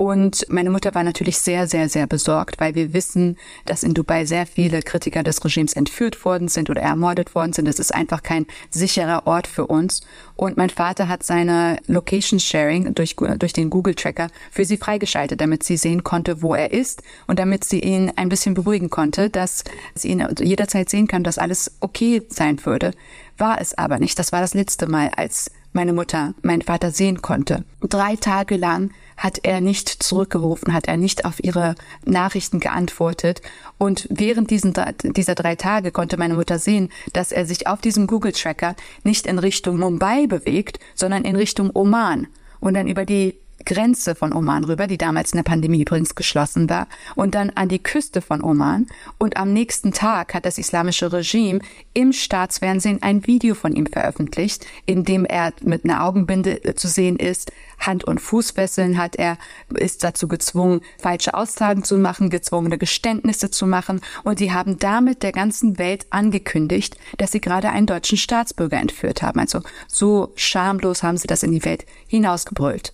Und 0.03 0.45
meine 0.50 0.69
Mutter 0.69 0.93
war 0.95 1.03
natürlich 1.05 1.38
sehr, 1.38 1.65
sehr, 1.65 1.88
sehr 1.88 2.07
besorgt, 2.07 2.60
weil 2.60 2.75
wir 2.75 2.91
wissen, 2.91 3.38
dass 3.63 3.83
in 3.83 3.93
Dubai 3.93 4.25
sehr 4.25 4.45
viele 4.45 4.81
Kritiker 4.81 5.24
des 5.24 5.45
Regimes 5.45 5.72
entführt 5.72 6.25
worden 6.25 6.50
sind 6.50 6.69
oder 6.69 6.81
ermordet 6.81 7.36
worden 7.36 7.53
sind. 7.53 7.69
Das 7.69 7.79
ist 7.79 7.95
einfach 7.95 8.22
kein 8.22 8.45
sicherer 8.69 9.25
Ort 9.27 9.48
für 9.48 9.65
uns. 9.65 10.01
Und 10.36 10.57
mein 10.57 10.69
Vater 10.69 11.07
hat 11.07 11.24
seine 11.24 11.77
Location 11.88 12.41
Sharing 12.41 12.93
durch, 12.95 13.15
durch 13.15 13.53
den 13.53 13.69
Google 13.69 13.95
Tracker 13.95 14.27
für 14.51 14.65
sie 14.65 14.75
freigeschaltet, 14.75 15.39
damit 15.39 15.63
sie 15.63 15.77
sehen 15.77 16.03
konnte, 16.03 16.41
wo 16.41 16.53
er 16.53 16.74
ist 16.74 17.01
und 17.27 17.39
damit 17.39 17.63
sie 17.63 17.79
ihn 17.79 18.12
ein 18.17 18.27
bisschen 18.27 18.55
beruhigen 18.55 18.89
konnte, 18.89 19.29
dass 19.29 19.63
sie 19.95 20.10
ihn 20.10 20.27
jederzeit 20.38 20.89
sehen 20.89 21.07
kann, 21.07 21.24
dass 21.24 21.38
alles 21.38 21.77
okay 21.79 22.24
sein 22.27 22.60
würde. 22.65 22.91
War 23.38 23.62
es 23.62 23.77
aber 23.77 24.00
nicht. 24.00 24.19
Das 24.19 24.33
war 24.33 24.41
das 24.41 24.53
letzte 24.53 24.86
Mal, 24.86 25.12
als 25.15 25.50
meine 25.72 25.93
Mutter 25.93 26.33
meinen 26.41 26.62
Vater 26.62 26.91
sehen 26.91 27.22
konnte. 27.22 27.63
Drei 27.81 28.17
Tage 28.17 28.57
lang 28.57 28.91
hat 29.17 29.39
er 29.43 29.62
nicht 29.62 29.89
zurückgerufen, 29.89 30.74
hat 30.74 30.88
er 30.88 30.98
nicht 30.98 31.25
auf 31.25 31.43
ihre 31.43 31.75
Nachrichten 32.05 32.60
geantwortet. 32.60 33.41
Und 33.77 34.08
während 34.10 34.50
diesen, 34.50 34.74
dieser 35.03 35.36
drei 35.36 35.55
Tage 35.55 35.91
konnte 35.91 36.17
meine 36.17 36.36
Mutter 36.36 36.60
sehen, 36.60 36.89
dass 37.13 37.32
er 37.32 37.46
sich 37.46 37.67
auf 37.67 37.82
diesem 37.82 38.08
Google-Tracker 38.08 38.75
nicht 39.03 39.27
in 39.27 39.39
Richtung 39.39 39.77
Mumbai 39.77 40.27
bewegt, 40.27 40.79
sondern 40.96 41.25
in 41.25 41.36
Richtung 41.36 41.72
Oman 41.74 42.27
und 42.60 42.75
dann 42.75 42.88
über 42.88 43.05
die 43.05 43.38
Grenze 43.65 44.15
von 44.15 44.33
Oman 44.33 44.63
rüber, 44.65 44.88
die 44.88 44.98
damals 44.98 45.31
in 45.31 45.38
der 45.38 45.43
Pandemie 45.43 45.81
übrigens 45.81 46.15
geschlossen 46.15 46.69
war, 46.69 46.88
und 47.15 47.36
dann 47.36 47.50
an 47.51 47.69
die 47.69 47.81
Küste 47.81 48.22
von 48.22 48.43
Oman. 48.43 48.88
Und 49.17 49.38
am 49.38 49.53
nächsten 49.53 49.91
Tag 49.91 50.33
hat 50.33 50.45
das 50.45 50.57
islamische 50.57 51.12
Regime 51.12 51.60
im 51.93 52.13
Staatsfernsehen 52.13 53.01
ein 53.01 53.25
Video 53.25 53.55
von 53.55 53.74
ihm 53.74 53.86
veröffentlicht, 53.86 54.65
in 54.86 55.03
dem 55.03 55.25
er 55.25 55.53
mit 55.62 55.86
einer 55.86 56.03
Augenbinde 56.03 56.63
äh, 56.63 56.75
zu 56.75 56.88
sehen 56.88 57.17
ist, 57.17 57.51
Hand- 57.79 58.03
und 58.03 58.19
Fußfesseln 58.19 58.98
hat 58.98 59.15
er, 59.15 59.38
ist 59.74 60.03
dazu 60.03 60.27
gezwungen, 60.27 60.81
falsche 61.00 61.33
Aussagen 61.33 61.83
zu 61.83 61.98
machen, 61.98 62.29
gezwungene 62.29 62.77
Geständnisse 62.77 63.51
zu 63.51 63.67
machen. 63.67 64.01
Und 64.24 64.39
die 64.39 64.51
haben 64.51 64.79
damit 64.79 65.24
der 65.24 65.31
ganzen 65.31 65.77
Welt 65.77 66.05
angekündigt, 66.10 66.98
dass 67.17 67.31
sie 67.31 67.41
gerade 67.41 67.69
einen 67.69 67.88
deutschen 67.88 68.17
Staatsbürger 68.17 68.77
entführt 68.77 69.22
haben. 69.22 69.39
Also 69.39 69.62
so 69.88 70.31
schamlos 70.36 71.03
haben 71.03 71.17
sie 71.17 71.27
das 71.27 71.43
in 71.43 71.51
die 71.51 71.65
Welt 71.65 71.86
hinausgebrüllt. 72.07 72.93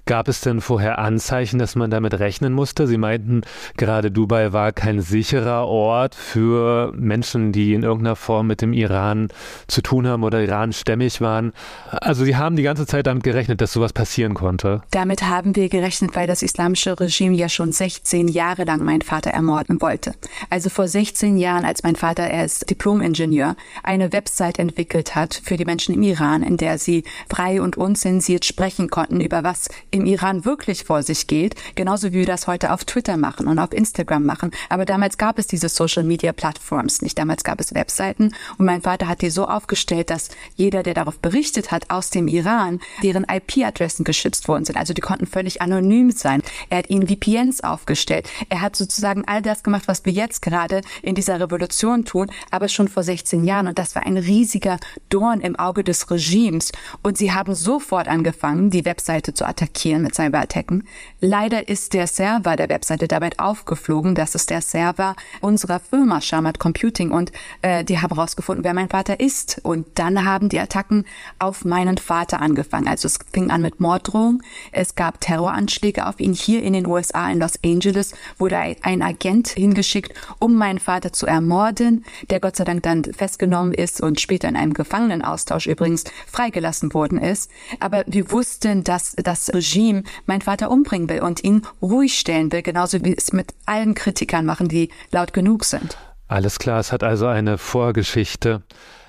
Gab 0.11 0.27
es 0.27 0.41
denn 0.41 0.59
vorher 0.59 0.99
Anzeichen, 0.99 1.57
dass 1.57 1.77
man 1.77 1.89
damit 1.89 2.19
rechnen 2.19 2.51
musste? 2.51 2.85
Sie 2.85 2.97
meinten, 2.97 3.43
gerade 3.77 4.11
Dubai 4.11 4.51
war 4.51 4.73
kein 4.73 4.99
sicherer 4.99 5.65
Ort 5.65 6.15
für 6.15 6.91
Menschen, 6.97 7.53
die 7.53 7.73
in 7.73 7.83
irgendeiner 7.83 8.17
Form 8.17 8.47
mit 8.47 8.61
dem 8.61 8.73
Iran 8.73 9.29
zu 9.67 9.81
tun 9.81 10.05
haben 10.05 10.23
oder 10.23 10.43
Iran-stämmig 10.43 11.21
waren. 11.21 11.53
Also 11.89 12.25
Sie 12.25 12.35
haben 12.35 12.57
die 12.57 12.63
ganze 12.63 12.85
Zeit 12.85 13.07
damit 13.07 13.23
gerechnet, 13.23 13.61
dass 13.61 13.71
sowas 13.71 13.93
passieren 13.93 14.33
konnte. 14.33 14.81
Damit 14.91 15.23
haben 15.23 15.55
wir 15.55 15.69
gerechnet, 15.69 16.13
weil 16.13 16.27
das 16.27 16.43
islamische 16.43 16.99
Regime 16.99 17.37
ja 17.37 17.47
schon 17.47 17.71
16 17.71 18.27
Jahre 18.27 18.65
lang 18.65 18.83
meinen 18.83 19.03
Vater 19.03 19.31
ermorden 19.31 19.79
wollte. 19.79 20.13
Also 20.49 20.69
vor 20.69 20.89
16 20.89 21.37
Jahren, 21.37 21.63
als 21.63 21.83
mein 21.83 21.95
Vater, 21.95 22.23
er 22.23 22.43
ist 22.43 22.69
Diplom-Ingenieur, 22.69 23.55
eine 23.81 24.11
Website 24.11 24.59
entwickelt 24.59 25.15
hat 25.15 25.39
für 25.41 25.55
die 25.55 25.63
Menschen 25.63 25.95
im 25.95 26.03
Iran, 26.03 26.43
in 26.43 26.57
der 26.57 26.77
sie 26.79 27.05
frei 27.29 27.61
und 27.61 27.77
unzensiert 27.77 28.43
sprechen 28.43 28.89
konnten 28.89 29.21
über 29.21 29.45
was 29.45 29.69
im 29.89 30.00
Iran 30.05 30.45
wirklich 30.45 30.83
vor 30.83 31.03
sich 31.03 31.27
geht, 31.27 31.55
genauso 31.75 32.09
wie 32.09 32.19
wir 32.19 32.25
das 32.25 32.47
heute 32.47 32.71
auf 32.71 32.85
Twitter 32.85 33.17
machen 33.17 33.47
und 33.47 33.59
auf 33.59 33.73
Instagram 33.73 34.25
machen. 34.25 34.51
Aber 34.69 34.85
damals 34.85 35.17
gab 35.17 35.37
es 35.37 35.47
diese 35.47 35.69
Social 35.69 36.03
Media 36.03 36.31
Plattforms 36.31 37.01
nicht. 37.01 37.17
Damals 37.17 37.43
gab 37.43 37.59
es 37.59 37.73
Webseiten 37.73 38.33
und 38.57 38.65
mein 38.65 38.81
Vater 38.81 39.07
hat 39.07 39.21
die 39.21 39.29
so 39.29 39.47
aufgestellt, 39.47 40.09
dass 40.09 40.29
jeder, 40.55 40.83
der 40.83 40.93
darauf 40.93 41.19
berichtet 41.19 41.71
hat 41.71 41.89
aus 41.89 42.09
dem 42.09 42.27
Iran, 42.27 42.79
deren 43.03 43.25
IP-Adressen 43.25 44.03
geschützt 44.03 44.47
worden 44.47 44.65
sind. 44.65 44.77
Also 44.77 44.93
die 44.93 45.01
konnten 45.01 45.27
völlig 45.27 45.61
anonym 45.61 46.11
sein. 46.11 46.41
Er 46.69 46.79
hat 46.79 46.89
ihnen 46.89 47.07
VPNs 47.07 47.61
aufgestellt. 47.61 48.29
Er 48.49 48.61
hat 48.61 48.75
sozusagen 48.75 49.23
all 49.27 49.41
das 49.41 49.63
gemacht, 49.63 49.87
was 49.87 50.05
wir 50.05 50.13
jetzt 50.13 50.41
gerade 50.41 50.81
in 51.01 51.15
dieser 51.15 51.39
Revolution 51.39 52.05
tun, 52.05 52.31
aber 52.49 52.67
schon 52.67 52.87
vor 52.87 53.03
16 53.03 53.43
Jahren. 53.43 53.67
Und 53.67 53.79
das 53.79 53.95
war 53.95 54.05
ein 54.05 54.17
riesiger 54.17 54.79
Dorn 55.09 55.41
im 55.41 55.57
Auge 55.57 55.83
des 55.83 56.09
Regimes. 56.09 56.71
Und 57.03 57.17
sie 57.17 57.31
haben 57.31 57.55
sofort 57.55 58.07
angefangen, 58.07 58.69
die 58.69 58.85
Webseite 58.85 59.33
zu 59.33 59.45
attackieren 59.45 59.80
attackieren 59.81 60.03
mit 60.03 60.15
Cyberattacken. 60.15 60.83
Leider 61.19 61.67
ist 61.67 61.93
der 61.93 62.07
Server 62.07 62.55
der 62.55 62.69
Webseite 62.69 63.07
damit 63.07 63.39
aufgeflogen. 63.39 64.15
Das 64.15 64.35
ist 64.35 64.49
der 64.49 64.61
Server 64.61 65.15
unserer 65.39 65.79
Firma 65.79 66.21
Shamat 66.21 66.59
Computing 66.59 67.11
und 67.11 67.31
äh, 67.61 67.83
die 67.83 67.99
haben 67.99 68.15
herausgefunden, 68.15 68.63
wer 68.63 68.73
mein 68.73 68.89
Vater 68.89 69.19
ist. 69.19 69.59
Und 69.63 69.87
dann 69.95 70.25
haben 70.25 70.49
die 70.49 70.59
Attacken 70.59 71.05
auf 71.39 71.65
meinen 71.65 71.97
Vater 71.97 72.41
angefangen. 72.41 72.87
Also 72.87 73.07
es 73.07 73.19
fing 73.33 73.49
an 73.49 73.61
mit 73.61 73.79
Morddrohungen. 73.79 74.43
Es 74.71 74.95
gab 74.95 75.19
Terroranschläge 75.19 76.05
auf 76.05 76.19
ihn 76.19 76.33
hier 76.33 76.61
in 76.63 76.73
den 76.73 76.85
USA 76.85 77.29
in 77.31 77.39
Los 77.39 77.53
Angeles 77.63 78.13
wurde 78.37 78.57
ein 78.57 79.01
Agent 79.01 79.49
hingeschickt, 79.49 80.13
um 80.39 80.55
meinen 80.55 80.79
Vater 80.79 81.13
zu 81.13 81.25
ermorden, 81.25 82.05
der 82.29 82.39
Gott 82.39 82.55
sei 82.55 82.65
Dank 82.65 82.83
dann 82.83 83.03
festgenommen 83.03 83.73
ist 83.73 84.01
und 84.01 84.19
später 84.19 84.47
in 84.47 84.55
einem 84.55 84.73
Gefangenenaustausch 84.73 85.67
übrigens 85.67 86.03
freigelassen 86.27 86.93
worden 86.93 87.17
ist. 87.17 87.49
Aber 87.79 88.03
wir 88.07 88.31
wussten, 88.31 88.83
dass 88.83 89.15
das 89.15 89.49
Regime 89.53 89.70
Regime 89.71 90.03
meinen 90.25 90.41
Vater 90.41 90.69
umbringen 90.69 91.09
will 91.09 91.21
und 91.21 91.43
ihn 91.43 91.61
ruhig 91.81 92.17
stellen 92.17 92.51
will, 92.51 92.61
genauso 92.61 93.03
wie 93.03 93.15
es 93.15 93.33
mit 93.33 93.53
allen 93.65 93.95
Kritikern 93.95 94.45
machen, 94.45 94.67
die 94.67 94.89
laut 95.11 95.33
genug 95.33 95.63
sind. 95.65 95.97
Alles 96.27 96.59
klar, 96.59 96.79
es 96.79 96.91
hat 96.91 97.03
also 97.03 97.27
eine 97.27 97.57
Vorgeschichte. 97.57 98.63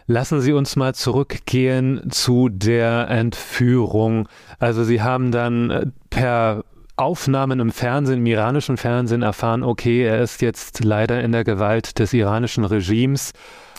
Lassen 0.06 0.40
Sie 0.40 0.52
uns 0.52 0.74
mal 0.74 0.94
zurückgehen 0.94 2.10
zu 2.10 2.48
der 2.48 3.08
Entführung. 3.08 4.28
Also 4.58 4.82
Sie 4.82 5.00
haben 5.00 5.30
dann 5.30 5.70
äh, 5.70 5.86
per 6.10 6.64
Aufnahmen 6.96 7.60
im 7.60 7.70
Fernsehen, 7.70 8.18
im 8.18 8.26
iranischen 8.26 8.76
Fernsehen 8.76 9.22
erfahren, 9.22 9.62
okay, 9.62 10.04
er 10.04 10.20
ist 10.20 10.42
jetzt 10.42 10.84
leider 10.84 11.22
in 11.22 11.32
der 11.32 11.44
Gewalt 11.44 11.98
des 11.98 12.12
iranischen 12.12 12.64
Regimes. 12.64 13.32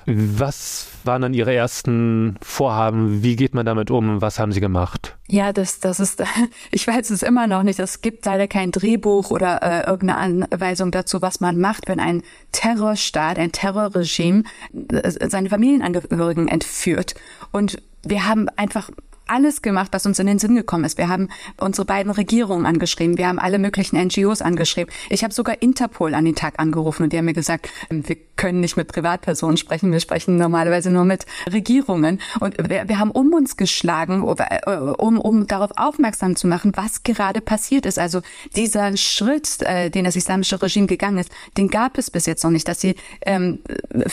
Was 0.05 0.87
waren 1.05 1.21
dann 1.21 1.33
Ihre 1.33 1.53
ersten 1.53 2.37
Vorhaben? 2.41 3.23
Wie 3.23 3.35
geht 3.35 3.53
man 3.53 3.65
damit 3.65 3.91
um? 3.91 4.21
Was 4.21 4.39
haben 4.39 4.51
Sie 4.51 4.59
gemacht? 4.59 5.17
Ja, 5.27 5.53
das, 5.53 5.79
das 5.79 5.99
ist, 5.99 6.23
ich 6.71 6.87
weiß 6.87 7.09
es 7.09 7.23
immer 7.23 7.47
noch 7.47 7.63
nicht. 7.63 7.79
Es 7.79 8.01
gibt 8.01 8.25
leider 8.25 8.47
kein 8.47 8.71
Drehbuch 8.71 9.31
oder 9.31 9.61
äh, 9.61 9.89
irgendeine 9.89 10.45
Anweisung 10.51 10.91
dazu, 10.91 11.21
was 11.21 11.39
man 11.39 11.59
macht, 11.59 11.87
wenn 11.87 11.99
ein 11.99 12.23
Terrorstaat, 12.51 13.39
ein 13.39 13.51
Terrorregime 13.51 14.43
äh, 14.91 15.29
seine 15.29 15.49
Familienangehörigen 15.49 16.47
entführt. 16.47 17.15
Und 17.51 17.81
wir 18.03 18.27
haben 18.27 18.49
einfach 18.57 18.89
alles 19.27 19.61
gemacht, 19.61 19.89
was 19.91 20.05
uns 20.05 20.19
in 20.19 20.27
den 20.27 20.39
Sinn 20.39 20.55
gekommen 20.55 20.83
ist. 20.83 20.97
Wir 20.97 21.09
haben 21.09 21.29
unsere 21.57 21.85
beiden 21.85 22.11
Regierungen 22.11 22.65
angeschrieben, 22.65 23.17
wir 23.17 23.27
haben 23.27 23.39
alle 23.39 23.59
möglichen 23.59 23.97
NGOs 23.97 24.41
angeschrieben. 24.41 24.93
Ich 25.09 25.23
habe 25.23 25.33
sogar 25.33 25.61
Interpol 25.61 26.13
an 26.13 26.25
den 26.25 26.35
Tag 26.35 26.59
angerufen 26.59 27.03
und 27.03 27.13
die 27.13 27.17
haben 27.17 27.25
mir 27.25 27.33
gesagt, 27.33 27.69
ähm, 27.89 28.07
wir 28.07 28.17
können 28.35 28.59
nicht 28.59 28.77
mit 28.77 28.87
Privatpersonen 28.87 29.57
sprechen, 29.57 29.91
wir 29.91 29.99
sprechen 29.99 30.37
normalerweise 30.37 30.91
nur 30.91 31.05
mit 31.05 31.25
Regierungen. 31.51 32.19
Und 32.39 32.57
wir, 32.69 32.87
wir 32.87 32.99
haben 32.99 33.11
um 33.11 33.33
uns 33.33 33.57
geschlagen, 33.57 34.23
äh, 34.37 34.69
um, 34.69 35.19
um 35.19 35.47
darauf 35.47 35.71
aufmerksam 35.75 36.35
zu 36.35 36.47
machen, 36.47 36.73
was 36.75 37.03
gerade 37.03 37.41
passiert 37.41 37.85
ist. 37.85 37.99
Also 37.99 38.21
dieser 38.55 38.97
Schritt, 38.97 39.61
äh, 39.61 39.89
den 39.89 40.05
das 40.05 40.15
islamische 40.15 40.61
Regime 40.61 40.87
gegangen 40.87 41.19
ist, 41.19 41.31
den 41.57 41.69
gab 41.69 41.97
es 41.97 42.11
bis 42.11 42.25
jetzt 42.25 42.43
noch 42.43 42.51
nicht. 42.51 42.67
Dass 42.67 42.81
sie 42.81 42.95
ähm, 43.21 43.59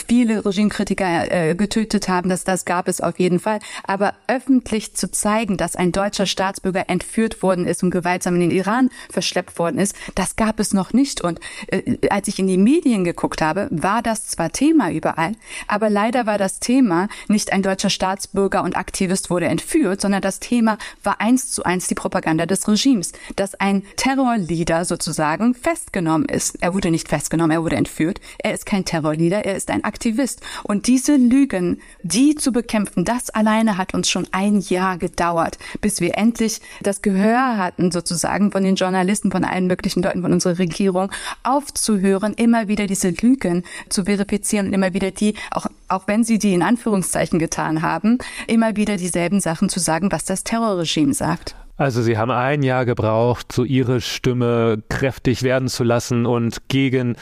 viele 0.07 0.45
Regimekritiker 0.45 1.31
äh, 1.31 1.55
getötet 1.55 2.07
haben, 2.07 2.29
dass 2.29 2.43
das 2.43 2.65
gab 2.65 2.87
es 2.87 3.01
auf 3.01 3.19
jeden 3.19 3.39
Fall. 3.39 3.59
Aber 3.83 4.13
öffentlich 4.27 4.93
zu 4.95 5.10
zeigen, 5.11 5.57
dass 5.57 5.75
ein 5.75 5.91
deutscher 5.91 6.25
Staatsbürger 6.25 6.89
entführt 6.89 7.43
worden 7.43 7.65
ist 7.65 7.83
und 7.83 7.91
gewaltsam 7.91 8.35
in 8.35 8.41
den 8.41 8.51
Iran 8.51 8.89
verschleppt 9.09 9.57
worden 9.59 9.79
ist, 9.79 9.95
das 10.15 10.35
gab 10.35 10.59
es 10.59 10.73
noch 10.73 10.93
nicht. 10.93 11.21
Und 11.21 11.39
äh, 11.67 11.97
als 12.09 12.27
ich 12.27 12.39
in 12.39 12.47
die 12.47 12.57
Medien 12.57 13.03
geguckt 13.03 13.41
habe, 13.41 13.67
war 13.71 14.01
das 14.01 14.27
zwar 14.27 14.51
Thema 14.51 14.91
überall, 14.91 15.33
aber 15.67 15.89
leider 15.89 16.25
war 16.25 16.37
das 16.37 16.59
Thema 16.59 17.07
nicht 17.27 17.53
ein 17.53 17.63
deutscher 17.63 17.89
Staatsbürger 17.89 18.63
und 18.63 18.75
Aktivist 18.75 19.29
wurde 19.29 19.47
entführt, 19.47 20.01
sondern 20.01 20.21
das 20.21 20.39
Thema 20.39 20.77
war 21.03 21.21
eins 21.21 21.51
zu 21.51 21.63
eins 21.63 21.87
die 21.87 21.95
Propaganda 21.95 22.45
des 22.45 22.67
Regimes, 22.67 23.11
dass 23.35 23.55
ein 23.55 23.83
Terrorleader 23.95 24.85
sozusagen 24.85 25.53
festgenommen 25.53 26.27
ist. 26.27 26.57
Er 26.61 26.73
wurde 26.73 26.91
nicht 26.91 27.07
festgenommen, 27.07 27.51
er 27.51 27.63
wurde 27.63 27.75
entführt. 27.75 28.19
Er 28.39 28.53
ist 28.53 28.65
kein 28.65 28.85
Terrorleader, 28.85 29.45
er 29.45 29.55
ist 29.55 29.69
ein 29.69 29.83
Aktivist. 29.83 30.41
Und 30.63 30.87
diese 30.87 31.15
Lügen, 31.15 31.81
die 32.03 32.35
zu 32.35 32.51
bekämpfen, 32.51 33.05
das 33.05 33.29
alleine 33.29 33.77
hat 33.77 33.93
uns 33.93 34.09
schon 34.09 34.27
ein 34.31 34.59
Jahr 34.59 34.90
Jahr 34.91 34.97
gedauert, 34.97 35.57
bis 35.79 36.01
wir 36.01 36.17
endlich 36.17 36.59
das 36.81 37.01
Gehör 37.01 37.57
hatten, 37.57 37.91
sozusagen 37.91 38.51
von 38.51 38.63
den 38.63 38.75
Journalisten, 38.75 39.31
von 39.31 39.43
allen 39.43 39.67
möglichen 39.67 40.03
Leuten 40.03 40.21
von 40.21 40.33
unserer 40.33 40.59
Regierung, 40.59 41.11
aufzuhören, 41.43 42.33
immer 42.33 42.67
wieder 42.67 42.87
diese 42.87 43.09
Lügen 43.09 43.63
zu 43.89 44.05
verifizieren 44.05 44.67
und 44.67 44.73
immer 44.73 44.93
wieder 44.93 45.11
die, 45.11 45.35
auch, 45.51 45.67
auch 45.87 46.07
wenn 46.07 46.23
sie 46.23 46.39
die 46.39 46.53
in 46.53 46.63
Anführungszeichen 46.63 47.39
getan 47.39 47.81
haben, 47.81 48.17
immer 48.47 48.75
wieder 48.75 48.97
dieselben 48.97 49.39
Sachen 49.39 49.69
zu 49.69 49.79
sagen, 49.79 50.11
was 50.11 50.25
das 50.25 50.43
Terrorregime 50.43 51.13
sagt. 51.13 51.55
Also 51.77 52.03
Sie 52.03 52.17
haben 52.17 52.29
ein 52.29 52.61
Jahr 52.61 52.85
gebraucht, 52.85 53.51
so 53.51 53.63
Ihre 53.63 54.01
Stimme 54.01 54.83
kräftig 54.89 55.41
werden 55.41 55.67
zu 55.67 55.83
lassen 55.83 56.27
und 56.27 56.67
gegen 56.67 57.15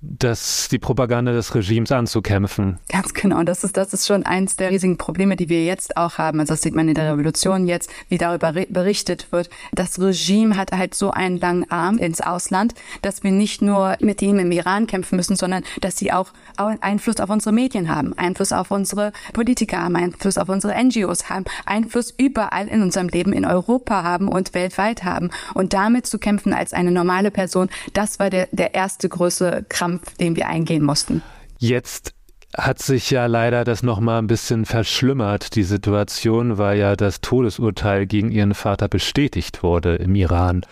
das, 0.00 0.68
die 0.68 0.78
Propaganda 0.78 1.32
des 1.32 1.54
Regimes 1.54 1.90
anzukämpfen. 1.90 2.78
Ganz 2.88 3.14
genau. 3.14 3.42
Das 3.42 3.64
ist, 3.64 3.76
das 3.76 3.92
ist 3.92 4.06
schon 4.06 4.24
eins 4.24 4.56
der 4.56 4.70
riesigen 4.70 4.98
Probleme, 4.98 5.36
die 5.36 5.48
wir 5.48 5.64
jetzt 5.64 5.96
auch 5.96 6.18
haben. 6.18 6.40
Also 6.40 6.52
das 6.52 6.62
sieht 6.62 6.74
man 6.74 6.88
in 6.88 6.94
der 6.94 7.12
Revolution 7.12 7.66
jetzt, 7.66 7.90
wie 8.08 8.18
darüber 8.18 8.52
berichtet 8.52 9.32
wird. 9.32 9.50
Das 9.72 10.00
Regime 10.00 10.56
hat 10.56 10.72
halt 10.72 10.94
so 10.94 11.10
einen 11.10 11.38
langen 11.38 11.70
Arm 11.70 11.98
ins 11.98 12.20
Ausland, 12.20 12.74
dass 13.02 13.22
wir 13.22 13.30
nicht 13.30 13.62
nur 13.62 13.96
mit 14.00 14.22
ihm 14.22 14.38
im 14.38 14.52
Iran 14.52 14.86
kämpfen 14.86 15.16
müssen, 15.16 15.36
sondern 15.36 15.64
dass 15.80 15.96
sie 15.96 16.12
auch 16.12 16.32
Einfluss 16.56 17.20
auf 17.20 17.30
unsere 17.30 17.54
Medien 17.54 17.88
haben, 17.88 18.16
Einfluss 18.16 18.52
auf 18.52 18.70
unsere 18.70 19.12
Politiker 19.32 19.82
haben, 19.82 19.96
Einfluss 19.96 20.38
auf 20.38 20.48
unsere 20.48 20.74
NGOs 20.82 21.30
haben, 21.30 21.44
Einfluss 21.64 22.14
überall 22.16 22.68
in 22.68 22.82
unserem 22.82 23.08
Leben 23.08 23.32
in 23.32 23.44
Europa 23.44 24.02
haben 24.02 24.28
und 24.28 24.54
weltweit 24.54 25.04
haben. 25.04 25.30
Und 25.54 25.72
damit 25.72 26.06
zu 26.06 26.18
kämpfen 26.18 26.52
als 26.52 26.72
eine 26.72 26.90
normale 26.90 27.30
Person, 27.30 27.68
das 27.92 28.18
war 28.18 28.30
der, 28.30 28.48
der 28.52 28.74
erste 28.74 29.08
große 29.08 29.64
Krampf 29.68 29.85
Kampf, 29.86 30.16
den 30.16 30.34
wir 30.34 30.48
eingehen 30.48 30.82
mussten. 30.82 31.22
Jetzt 31.58 32.12
hat 32.56 32.80
sich 32.80 33.10
ja 33.10 33.26
leider 33.26 33.62
das 33.62 33.84
nochmal 33.84 34.18
ein 34.18 34.26
bisschen 34.26 34.64
verschlimmert, 34.64 35.54
die 35.54 35.62
Situation, 35.62 36.58
weil 36.58 36.78
ja 36.78 36.96
das 36.96 37.20
Todesurteil 37.20 38.06
gegen 38.06 38.32
ihren 38.32 38.54
Vater 38.54 38.88
bestätigt 38.88 39.62
wurde 39.62 39.94
im 39.94 40.16
Iran. 40.16 40.62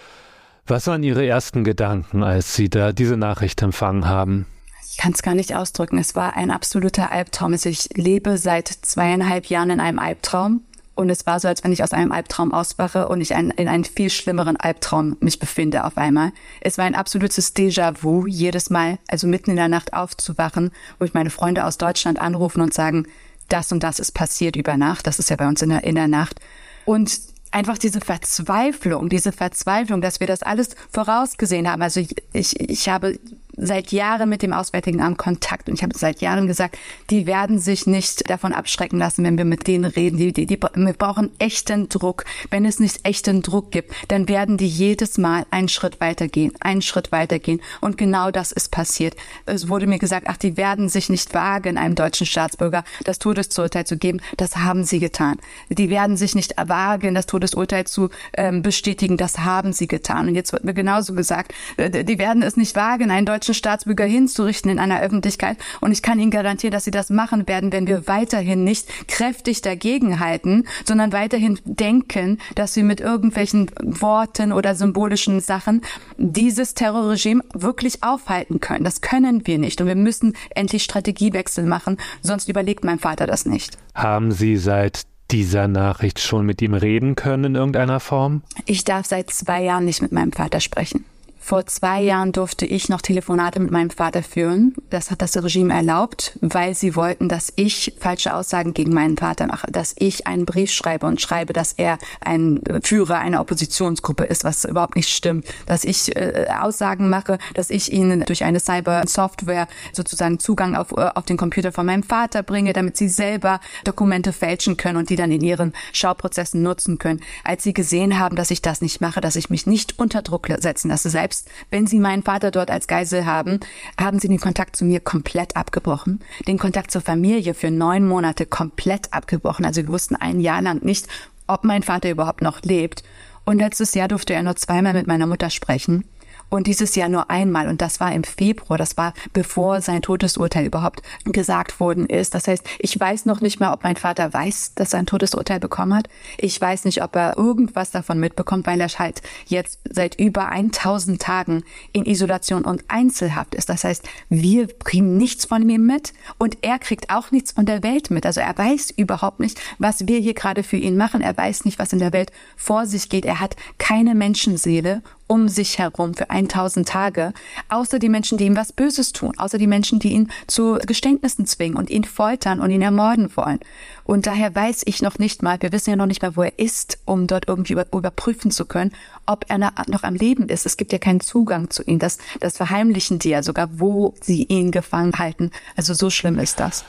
Was 0.66 0.88
waren 0.88 1.04
Ihre 1.04 1.25
ersten 1.25 1.62
Gedanken, 1.62 2.25
als 2.25 2.56
Sie 2.56 2.68
da 2.68 2.92
diese 2.92 3.16
Nachricht 3.16 3.62
empfangen 3.62 4.09
haben? 4.09 4.47
Ich 4.90 4.97
kann 4.97 5.12
es 5.12 5.23
gar 5.23 5.35
nicht 5.35 5.54
ausdrücken. 5.54 5.99
Es 5.99 6.16
war 6.16 6.37
ein 6.37 6.50
absoluter 6.50 7.12
Albtraum. 7.12 7.52
Also 7.52 7.68
ich 7.68 7.90
lebe 7.94 8.38
seit 8.38 8.68
zweieinhalb 8.68 9.47
Jahren 9.47 9.71
in 9.71 9.80
einem 9.80 9.99
Albtraum. 10.00 10.62
Und 10.94 11.10
es 11.10 11.26
war 11.26 11.40
so, 11.40 11.48
als 11.48 11.64
wenn 11.64 11.72
ich 11.72 11.82
aus 11.82 11.92
einem 11.92 12.12
Albtraum 12.12 12.52
auswache 12.52 13.08
und 13.08 13.20
ich 13.20 13.34
ein, 13.34 13.50
in 13.50 13.68
einen 13.68 13.84
viel 13.84 14.10
schlimmeren 14.10 14.56
Albtraum 14.56 15.16
mich 15.20 15.38
befinde 15.38 15.84
auf 15.84 15.98
einmal. 15.98 16.32
Es 16.60 16.78
war 16.78 16.84
ein 16.84 16.94
absolutes 16.94 17.54
Déjà-vu, 17.54 18.26
jedes 18.26 18.70
Mal, 18.70 18.98
also 19.08 19.26
mitten 19.26 19.50
in 19.50 19.56
der 19.56 19.68
Nacht 19.68 19.92
aufzuwachen, 19.92 20.70
wo 20.98 21.04
ich 21.04 21.14
meine 21.14 21.30
Freunde 21.30 21.64
aus 21.64 21.78
Deutschland 21.78 22.20
anrufen 22.20 22.60
und 22.60 22.72
sagen, 22.72 23.06
das 23.48 23.72
und 23.72 23.82
das 23.82 23.98
ist 23.98 24.12
passiert 24.12 24.56
über 24.56 24.76
Nacht. 24.76 25.06
Das 25.06 25.18
ist 25.18 25.30
ja 25.30 25.36
bei 25.36 25.48
uns 25.48 25.62
in 25.62 25.70
der, 25.70 25.84
in 25.84 25.96
der 25.96 26.08
Nacht. 26.08 26.40
Und 26.84 27.20
einfach 27.50 27.78
diese 27.78 28.00
Verzweiflung, 28.00 29.08
diese 29.08 29.32
Verzweiflung, 29.32 30.00
dass 30.00 30.20
wir 30.20 30.26
das 30.26 30.42
alles 30.42 30.70
vorausgesehen 30.90 31.70
haben. 31.70 31.82
Also 31.82 32.00
ich, 32.00 32.14
ich, 32.32 32.58
ich 32.60 32.88
habe 32.88 33.18
seit 33.56 33.92
Jahren 33.92 34.28
mit 34.28 34.42
dem 34.42 34.52
Auswärtigen 34.52 35.00
Amt 35.00 35.18
Kontakt 35.18 35.68
und 35.68 35.75
ich 35.75 35.82
habe 35.82 35.96
seit 35.96 36.20
Jahren 36.20 36.46
gesagt, 36.46 36.78
die 37.11 37.26
werden 37.26 37.58
sich 37.58 37.87
nicht 37.87 38.28
davon 38.28 38.52
abschrecken 38.52 38.99
lassen, 38.99 39.25
wenn 39.25 39.38
wir 39.38 39.44
mit 39.44 39.66
denen 39.66 39.84
reden. 39.84 40.16
Die, 40.16 40.32
die, 40.32 40.46
die, 40.46 40.61
wir 40.61 40.92
brauchen 40.92 41.30
echten 41.38 41.88
Druck. 41.88 42.25
Wenn 42.50 42.64
es 42.64 42.80
nicht 42.80 43.06
echten 43.06 43.42
Druck 43.42 43.70
gibt, 43.70 43.94
dann 44.08 44.28
werden 44.28 44.56
die 44.56 44.66
jedes 44.66 45.18
Mal 45.18 45.46
einen 45.50 45.68
Schritt 45.68 46.00
weitergehen, 46.00 46.52
einen 46.61 46.82
Schritt 46.82 47.12
weitergehen. 47.12 47.61
Und 47.80 47.96
genau 47.96 48.30
das 48.30 48.52
ist 48.52 48.70
passiert. 48.70 49.14
Es 49.46 49.68
wurde 49.68 49.87
mir 49.87 49.99
gesagt, 49.99 50.26
ach, 50.28 50.37
die 50.37 50.56
werden 50.56 50.88
sich 50.88 51.08
nicht 51.08 51.34
wagen, 51.34 51.78
einem 51.78 51.94
deutschen 51.94 52.26
Staatsbürger 52.26 52.84
das 53.04 53.18
Todesurteil 53.18 53.87
zu 53.87 53.96
geben. 53.96 54.20
Das 54.37 54.56
haben 54.56 54.84
sie 54.84 54.99
getan. 54.99 55.38
Die 55.68 55.90
werden 55.90 56.16
sich 56.16 56.34
nicht 56.34 56.54
wagen, 56.56 57.14
das 57.14 57.26
Todesurteil 57.26 57.87
zu 57.87 58.11
ähm, 58.37 58.62
bestätigen. 58.62 59.16
Das 59.16 59.38
haben 59.38 59.73
sie 59.73 59.87
getan. 59.87 60.28
Und 60.28 60.34
jetzt 60.34 60.52
wird 60.52 60.64
mir 60.64 60.75
genauso 60.75 61.14
gesagt, 61.14 61.52
äh, 61.76 62.04
die 62.04 62.18
werden 62.18 62.42
es 62.42 62.56
nicht 62.56 62.75
wagen, 62.76 63.11
einen 63.11 63.26
deutschen 63.26 63.43
deutsche 63.44 63.54
Staatsbürger 63.54 64.04
hinzurichten 64.04 64.70
in 64.70 64.78
einer 64.78 65.02
Öffentlichkeit. 65.02 65.58
Und 65.80 65.92
ich 65.92 66.00
kann 66.00 66.18
Ihnen 66.18 66.30
garantieren, 66.30 66.72
dass 66.72 66.84
Sie 66.84 66.90
das 66.90 67.10
machen 67.10 67.46
werden, 67.46 67.72
wenn 67.72 67.86
wir 67.86 68.08
weiterhin 68.08 68.64
nicht 68.64 68.88
kräftig 69.06 69.60
dagegenhalten, 69.60 70.66
sondern 70.86 71.12
weiterhin 71.12 71.58
denken, 71.64 72.38
dass 72.54 72.74
wir 72.76 72.84
mit 72.84 73.00
irgendwelchen 73.00 73.70
Worten 73.82 74.52
oder 74.52 74.74
symbolischen 74.74 75.40
Sachen 75.40 75.82
dieses 76.16 76.72
Terrorregime 76.72 77.44
wirklich 77.52 78.02
aufhalten 78.02 78.60
können. 78.60 78.84
Das 78.84 79.02
können 79.02 79.46
wir 79.46 79.58
nicht. 79.58 79.80
Und 79.80 79.88
wir 79.88 79.94
müssen 79.94 80.34
endlich 80.54 80.84
Strategiewechsel 80.84 81.66
machen, 81.66 81.98
sonst 82.22 82.48
überlegt 82.48 82.84
mein 82.84 82.98
Vater 82.98 83.26
das 83.26 83.44
nicht. 83.44 83.76
Haben 83.94 84.32
Sie 84.32 84.56
seit 84.56 85.02
dieser 85.30 85.68
Nachricht 85.68 86.18
schon 86.20 86.46
mit 86.46 86.62
ihm 86.62 86.74
reden 86.74 87.14
können 87.14 87.44
in 87.44 87.54
irgendeiner 87.56 88.00
Form? 88.00 88.42
Ich 88.64 88.84
darf 88.84 89.04
seit 89.06 89.30
zwei 89.30 89.62
Jahren 89.62 89.84
nicht 89.84 90.00
mit 90.00 90.12
meinem 90.12 90.32
Vater 90.32 90.60
sprechen. 90.60 91.04
Vor 91.44 91.66
zwei 91.66 92.00
Jahren 92.00 92.32
durfte 92.32 92.64
ich 92.64 92.88
noch 92.88 93.02
Telefonate 93.02 93.60
mit 93.60 93.70
meinem 93.70 93.90
Vater 93.90 94.22
führen. 94.22 94.74
Das 94.88 95.10
hat 95.10 95.20
das 95.20 95.36
Regime 95.36 95.74
erlaubt, 95.74 96.38
weil 96.40 96.74
sie 96.74 96.96
wollten, 96.96 97.28
dass 97.28 97.52
ich 97.54 97.92
falsche 98.00 98.34
Aussagen 98.34 98.72
gegen 98.72 98.94
meinen 98.94 99.18
Vater 99.18 99.46
mache, 99.46 99.70
dass 99.70 99.94
ich 99.98 100.26
einen 100.26 100.46
Brief 100.46 100.72
schreibe 100.72 101.04
und 101.04 101.20
schreibe, 101.20 101.52
dass 101.52 101.74
er 101.74 101.98
ein 102.22 102.62
Führer 102.83 103.18
einer 103.18 103.42
Oppositionsgruppe 103.42 104.24
ist, 104.24 104.42
was 104.42 104.64
überhaupt 104.64 104.96
nicht 104.96 105.11
stimmt, 105.11 105.44
dass 105.66 105.85
ich 105.85 106.16
äh, 106.16 106.46
Aussagen 106.62 107.11
mache, 107.11 107.37
dass 107.52 107.68
ich 107.68 107.92
ihnen 107.92 108.24
durch 108.24 108.42
eine 108.42 108.59
Cyber-Software 108.59 109.68
sozusagen 109.92 110.38
Zugang 110.38 110.74
auf, 110.74 110.92
äh, 110.92 111.11
auf 111.14 111.26
den 111.26 111.37
Computer 111.37 111.72
von 111.72 111.85
meinem 111.85 112.04
Vater 112.04 112.42
bringe, 112.42 112.72
damit 112.72 112.96
sie 112.96 113.11
selber 113.11 113.61
Dokumente 113.85 114.33
fälschen 114.33 114.78
können 114.78 114.96
und 114.96 115.11
die 115.11 115.16
dann 115.16 115.30
in 115.30 115.42
ihren 115.42 115.74
Schauprozessen 115.92 116.62
nutzen 116.62 116.96
können. 116.96 117.20
Als 117.44 117.64
sie 117.64 117.74
gesehen 117.74 118.18
haben, 118.18 118.35
dass 118.35 118.50
ich 118.50 118.62
das 118.62 118.80
nicht 118.80 119.02
mache, 119.02 119.20
dass 119.20 119.37
ich 119.37 119.50
mich 119.50 119.66
nicht 119.66 119.98
unter 119.98 120.22
Druck 120.22 120.48
setzen 120.59 120.88
lasse, 120.88 121.11
selbst 121.11 121.34
selbst 121.35 121.51
wenn 121.70 121.87
sie 121.87 121.99
meinen 121.99 122.23
Vater 122.23 122.51
dort 122.51 122.70
als 122.70 122.87
Geisel 122.87 123.27
haben, 123.27 123.61
haben 124.01 124.18
sie 124.18 124.29
den 124.29 124.40
Kontakt 124.40 124.77
zu 124.77 124.85
mir 124.85 125.01
komplett 125.01 125.57
abgebrochen, 125.57 126.20
den 126.47 126.59
Kontakt 126.59 126.90
zur 126.90 127.01
Familie 127.01 127.55
für 127.55 127.70
neun 127.70 128.07
Monate 128.07 128.47
komplett 128.47 129.12
abgebrochen. 129.12 129.64
Also 129.64 129.83
wir 129.83 129.88
wussten 129.88 130.16
ein 130.16 130.40
Jahr 130.40 130.62
lang 130.62 130.85
nicht, 130.85 131.09
ob 131.47 131.64
mein 131.64 131.83
Vater 131.83 132.11
überhaupt 132.11 132.42
noch 132.42 132.62
lebt. 132.62 133.03
Und 133.44 133.59
letztes 133.59 133.94
Jahr 133.94 134.09
durfte 134.09 134.33
er 134.33 134.42
nur 134.42 134.57
zweimal 134.57 134.94
mit 134.94 135.07
meiner 135.07 135.27
Mutter 135.27 135.51
sprechen 135.51 136.05
und 136.54 136.68
dieses 136.68 136.94
Jahr 136.94 137.08
nur 137.08 137.30
einmal 137.30 137.66
und 137.66 137.82
das 137.82 137.98
war 137.98 138.12
im 138.12 138.22
Februar, 138.22 138.78
das 138.78 138.96
war 138.96 139.12
bevor 139.32 139.80
sein 139.80 140.02
Todesurteil 140.02 140.66
überhaupt 140.66 141.02
gesagt 141.24 141.80
worden 141.80 142.06
ist. 142.06 142.32
Das 142.32 142.46
heißt, 142.46 142.64
ich 142.78 142.98
weiß 142.98 143.26
noch 143.26 143.40
nicht 143.40 143.58
mal, 143.58 143.72
ob 143.72 143.82
mein 143.82 143.96
Vater 143.96 144.32
weiß, 144.32 144.74
dass 144.76 144.92
er 144.92 145.00
ein 145.00 145.06
Todesurteil 145.06 145.58
bekommen 145.58 145.94
hat. 145.94 146.08
Ich 146.38 146.60
weiß 146.60 146.84
nicht, 146.84 147.02
ob 147.02 147.16
er 147.16 147.36
irgendwas 147.36 147.90
davon 147.90 148.20
mitbekommt, 148.20 148.68
weil 148.68 148.80
er 148.80 148.86
halt 148.86 149.20
jetzt 149.46 149.80
seit 149.90 150.20
über 150.20 150.48
1000 150.48 151.20
Tagen 151.20 151.64
in 151.92 152.06
Isolation 152.06 152.64
und 152.64 152.84
Einzelhaft 152.86 153.56
ist. 153.56 153.68
Das 153.68 153.82
heißt, 153.82 154.08
wir 154.28 154.68
kriegen 154.68 155.16
nichts 155.16 155.46
von 155.46 155.68
ihm 155.68 155.86
mit 155.86 156.12
und 156.38 156.58
er 156.62 156.78
kriegt 156.78 157.10
auch 157.10 157.32
nichts 157.32 157.50
von 157.50 157.66
der 157.66 157.82
Welt 157.82 158.12
mit. 158.12 158.26
Also 158.26 158.40
er 158.40 158.56
weiß 158.56 158.92
überhaupt 158.96 159.40
nicht, 159.40 159.60
was 159.78 160.06
wir 160.06 160.20
hier 160.20 160.34
gerade 160.34 160.62
für 160.62 160.76
ihn 160.76 160.96
machen. 160.96 161.20
Er 161.20 161.36
weiß 161.36 161.64
nicht, 161.64 161.80
was 161.80 161.92
in 161.92 161.98
der 161.98 162.12
Welt 162.12 162.30
vor 162.56 162.86
sich 162.86 163.08
geht. 163.08 163.24
Er 163.24 163.40
hat 163.40 163.56
keine 163.78 164.14
Menschenseele 164.14 165.02
um 165.26 165.48
sich 165.48 165.78
herum 165.78 166.14
für 166.14 166.30
1000 166.30 166.87
Tage, 166.88 167.32
außer 167.68 167.98
die 167.98 168.08
Menschen, 168.08 168.38
die 168.38 168.44
ihm 168.44 168.56
was 168.56 168.72
Böses 168.72 169.12
tun, 169.12 169.38
außer 169.38 169.58
die 169.58 169.66
Menschen, 169.66 169.98
die 169.98 170.12
ihn 170.12 170.30
zu 170.46 170.78
Geständnissen 170.87 171.46
zwingen 171.46 171.76
und 171.76 171.90
ihn 171.90 172.04
foltern 172.04 172.60
und 172.60 172.70
ihn 172.70 172.82
ermorden 172.82 173.34
wollen. 173.37 173.60
Und 174.04 174.26
daher 174.26 174.54
weiß 174.54 174.82
ich 174.84 175.02
noch 175.02 175.18
nicht 175.18 175.42
mal, 175.42 175.60
wir 175.60 175.72
wissen 175.72 175.90
ja 175.90 175.96
noch 175.96 176.06
nicht 176.06 176.22
mal, 176.22 176.37
wo 176.37 176.42
er 176.42 176.58
ist, 176.58 176.98
um 177.04 177.26
dort 177.26 177.48
irgendwie 177.48 177.72
über, 177.72 177.87
überprüfen 177.92 178.50
zu 178.50 178.66
können, 178.66 178.92
ob 179.26 179.46
er 179.48 179.58
noch 179.58 180.02
am 180.02 180.14
Leben 180.14 180.48
ist. 180.48 180.66
Es 180.66 180.76
gibt 180.76 180.92
ja 180.92 180.98
keinen 180.98 181.20
Zugang 181.20 181.70
zu 181.70 181.82
ihm. 181.84 181.98
Das, 181.98 182.18
das 182.40 182.56
verheimlichen 182.56 183.18
die 183.18 183.30
ja 183.30 183.42
sogar, 183.42 183.80
wo 183.80 184.14
sie 184.20 184.44
ihn 184.44 184.70
gefangen 184.70 185.18
halten. 185.18 185.50
Also 185.76 185.94
so 185.94 186.10
schlimm 186.10 186.38
ist 186.38 186.60
das. 186.60 186.84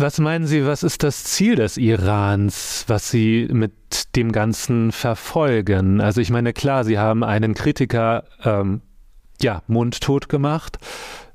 Was 0.00 0.20
meinen 0.20 0.46
Sie, 0.46 0.64
was 0.64 0.84
ist 0.84 1.02
das 1.02 1.24
Ziel 1.24 1.56
des 1.56 1.76
Irans, 1.76 2.84
was 2.86 3.10
Sie 3.10 3.48
mit 3.50 4.14
dem 4.14 4.30
Ganzen 4.30 4.92
verfolgen? 4.92 6.00
Also 6.00 6.20
ich 6.20 6.30
meine, 6.30 6.52
klar, 6.52 6.84
Sie 6.84 7.00
haben 7.00 7.24
einen 7.24 7.54
Kritiker 7.54 8.22
ähm, 8.44 8.80
ja 9.42 9.60
mundtot 9.66 10.28
gemacht, 10.28 10.78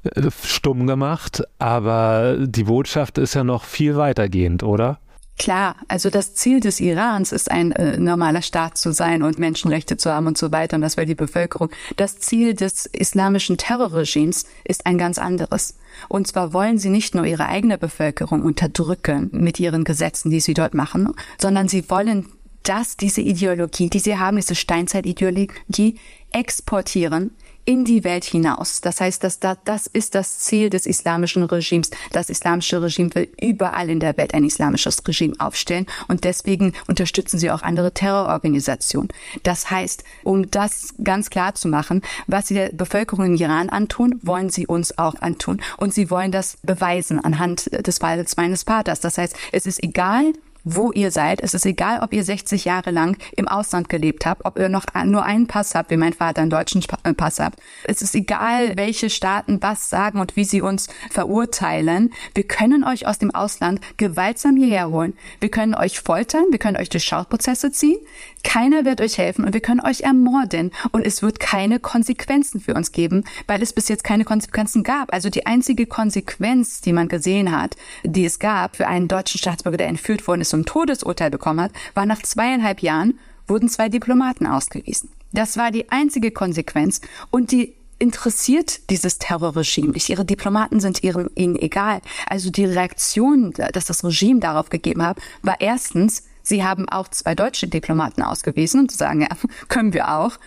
äh, 0.04 0.32
stumm 0.46 0.88
gemacht, 0.88 1.44
aber 1.60 2.38
die 2.40 2.64
Botschaft 2.64 3.18
ist 3.18 3.34
ja 3.34 3.44
noch 3.44 3.66
viel 3.66 3.98
weitergehend, 3.98 4.64
oder? 4.64 5.00
Klar, 5.40 5.76
also 5.88 6.10
das 6.10 6.36
Ziel 6.36 6.60
des 6.60 6.80
Irans 6.80 7.32
ist 7.32 7.50
ein 7.50 7.72
äh, 7.72 7.98
normaler 7.98 8.44
Staat 8.44 8.78
zu 8.78 8.94
sein 8.94 9.24
und 9.24 9.40
Menschenrechte 9.40 9.98
zu 9.98 10.12
haben 10.12 10.28
und 10.28 10.38
so 10.38 10.52
weiter 10.52 10.76
und 10.76 10.82
das 10.82 10.96
will 10.96 11.06
die 11.06 11.16
Bevölkerung. 11.16 11.70
Das 11.98 12.20
Ziel 12.20 12.54
des 12.54 12.86
islamischen 12.86 13.58
Terrorregimes 13.58 14.46
ist 14.64 14.86
ein 14.86 14.98
ganz 14.98 15.18
anderes. 15.18 15.76
Und 16.08 16.28
zwar 16.28 16.54
wollen 16.54 16.78
sie 16.78 16.90
nicht 16.90 17.16
nur 17.16 17.26
ihre 17.26 17.48
eigene 17.48 17.78
Bevölkerung 17.78 18.44
unterdrücken 18.44 19.30
mit 19.34 19.60
ihren 19.60 19.84
Gesetzen, 19.84 20.30
die 20.30 20.40
sie 20.40 20.54
dort 20.54 20.76
machen, 20.76 21.12
sondern 21.40 21.68
sie 21.68 21.90
wollen 21.90 22.28
dass 22.64 22.96
diese 22.96 23.20
Ideologie, 23.20 23.90
die 23.90 24.00
sie 24.00 24.18
haben, 24.18 24.38
diese 24.38 24.56
Steinzeitideologie, 24.56 26.00
exportieren 26.32 27.32
in 27.66 27.86
die 27.86 28.04
Welt 28.04 28.24
hinaus. 28.24 28.82
Das 28.82 29.00
heißt, 29.00 29.24
dass 29.24 29.40
das, 29.40 29.58
das 29.66 29.88
ist 29.88 30.16
das 30.16 30.40
Ziel 30.40 30.70
des 30.70 30.86
islamischen 30.86 31.44
Regimes. 31.44 31.92
Das 32.12 32.30
islamische 32.30 32.82
Regime 32.82 33.14
will 33.16 33.30
überall 33.42 33.90
in 33.90 34.00
der 34.00 34.18
Welt 34.18 34.34
ein 34.34 34.44
islamisches 34.44 35.02
Regime 35.08 35.34
aufstellen 35.40 35.86
und 36.08 36.24
deswegen 36.24 36.74
unterstützen 36.88 37.40
sie 37.40 37.52
auch 37.52 37.62
andere 37.62 37.94
Terrororganisationen. 37.94 39.10
Das 39.44 39.70
heißt, 39.70 40.04
um 40.24 40.50
das 40.52 40.94
ganz 41.04 41.30
klar 41.30 41.56
zu 41.56 41.68
machen, 41.68 42.02
was 42.28 42.48
sie 42.48 42.56
der 42.56 42.70
Bevölkerung 42.70 43.26
im 43.26 43.36
Iran 43.36 43.70
antun, 43.70 44.20
wollen 44.22 44.50
sie 44.50 44.68
uns 44.68 44.98
auch 44.98 45.16
antun 45.22 45.62
und 45.78 45.94
sie 45.94 46.10
wollen 46.10 46.32
das 46.32 46.58
beweisen 46.64 47.24
anhand 47.24 47.70
des 47.86 48.00
Falles 48.00 48.38
meines 48.38 48.64
Vaters. 48.64 49.00
Das 49.00 49.18
heißt, 49.18 49.36
es 49.52 49.66
ist 49.66 49.84
egal, 49.84 50.34
wo 50.64 50.92
ihr 50.92 51.12
seid. 51.12 51.42
Es 51.42 51.54
ist 51.54 51.66
egal, 51.66 52.00
ob 52.02 52.14
ihr 52.14 52.24
60 52.24 52.66
Jahre 52.66 52.92
lang 52.92 53.18
im 53.36 53.48
Ausland 53.48 53.90
gelebt 53.90 54.26
habt, 54.26 54.46
ob 54.46 54.58
ihr 54.58 54.70
noch 54.70 54.86
nur 55.06 55.24
einen 55.24 55.48
Pass 55.48 55.76
habt, 55.76 55.92
wie 55.92 55.98
mein 55.98 56.14
Vater 56.14 56.42
einen 56.42 56.50
deutschen 56.50 56.84
äh, 57.04 57.14
Pass 57.14 57.40
habt. 57.40 57.60
Es 57.84 58.02
ist 58.02 58.16
egal, 58.16 58.76
welche 58.76 59.10
Staaten 59.10 59.62
was 59.62 59.90
sagen 59.90 60.20
und 60.20 60.36
wie 60.36 60.46
sie 60.46 60.62
uns 60.62 60.88
verurteilen. 61.10 62.14
Wir 62.34 62.46
können 62.46 62.84
euch 62.84 63.08
aus 63.08 63.20
dem 63.20 63.34
Ausland 63.34 63.82
gewaltsam 63.98 64.56
hierher 64.56 64.90
holen. 64.90 65.14
Wir 65.40 65.50
können 65.50 65.76
euch 65.76 66.00
foltern, 66.00 66.46
wir 66.52 66.60
können 66.60 66.78
euch 66.78 66.90
durch 66.90 67.04
Schauprozesse 67.04 67.72
ziehen. 67.72 68.00
Keiner 68.44 68.86
wird 68.86 69.02
euch 69.02 69.18
helfen 69.18 69.46
und 69.46 69.54
wir 69.54 69.62
können 69.62 69.80
euch 69.80 70.02
ermorden 70.02 70.72
und 70.92 71.06
es 71.06 71.22
wird 71.22 71.40
keine 71.40 71.80
Konsequenzen 71.80 72.60
für 72.60 72.74
uns 72.76 72.92
geben, 72.92 73.24
weil 73.48 73.64
es 73.64 73.74
bis 73.74 73.88
jetzt 73.88 74.04
keine 74.04 74.26
Konsequenzen 74.26 74.84
gab. 74.84 75.12
Also 75.14 75.30
die 75.30 75.46
einzige 75.46 75.86
Konsequenz, 75.86 76.82
die 76.82 76.94
man 76.94 77.08
gesehen 77.08 77.52
hat, 77.52 77.76
die 78.04 78.26
es 78.26 78.40
gab 78.40 78.76
für 78.76 78.88
einen 78.88 79.08
deutschen 79.08 79.40
Staatsbürger, 79.40 79.78
der 79.78 79.88
entführt 79.88 80.28
worden 80.28 80.42
ist 80.42 80.54
und 80.54 80.62
ein 80.62 80.66
Todesurteil 80.66 81.32
bekommen 81.32 81.62
hat, 81.62 81.72
war 81.96 82.06
nach 82.06 82.22
zweieinhalb 82.22 82.82
Jahren 82.82 83.18
wurden 83.48 83.70
zwei 83.70 83.90
Diplomaten 83.90 84.46
ausgewiesen. 84.46 85.10
Das 85.32 85.58
war 85.58 85.72
die 85.72 85.90
einzige 85.90 86.32
Konsequenz 86.32 87.02
und 87.32 87.52
die 87.52 87.74
interessiert 88.00 88.90
dieses 88.90 89.18
Terrorregime 89.18 89.94
nicht. 89.94 90.10
Ihre 90.10 90.26
Diplomaten 90.26 90.80
sind 90.80 91.04
ihnen 91.04 91.56
egal. 91.56 92.02
Also 92.28 92.52
die 92.52 92.66
Reaktion, 92.66 93.52
dass 93.52 93.86
das 93.86 94.04
Regime 94.04 94.40
darauf 94.40 94.70
gegeben 94.70 95.04
hat, 95.04 95.18
war 95.42 95.60
erstens, 95.60 96.24
sie 96.44 96.64
haben 96.64 96.88
auch 96.88 97.08
zwei 97.08 97.34
deutsche 97.34 97.68
Diplomaten 97.68 98.22
ausgewiesen 98.22 98.82
und 98.82 98.92
sagen, 98.92 99.22
ja, 99.22 99.30
können 99.68 99.94
wir 99.94 100.14
auch. 100.14 100.38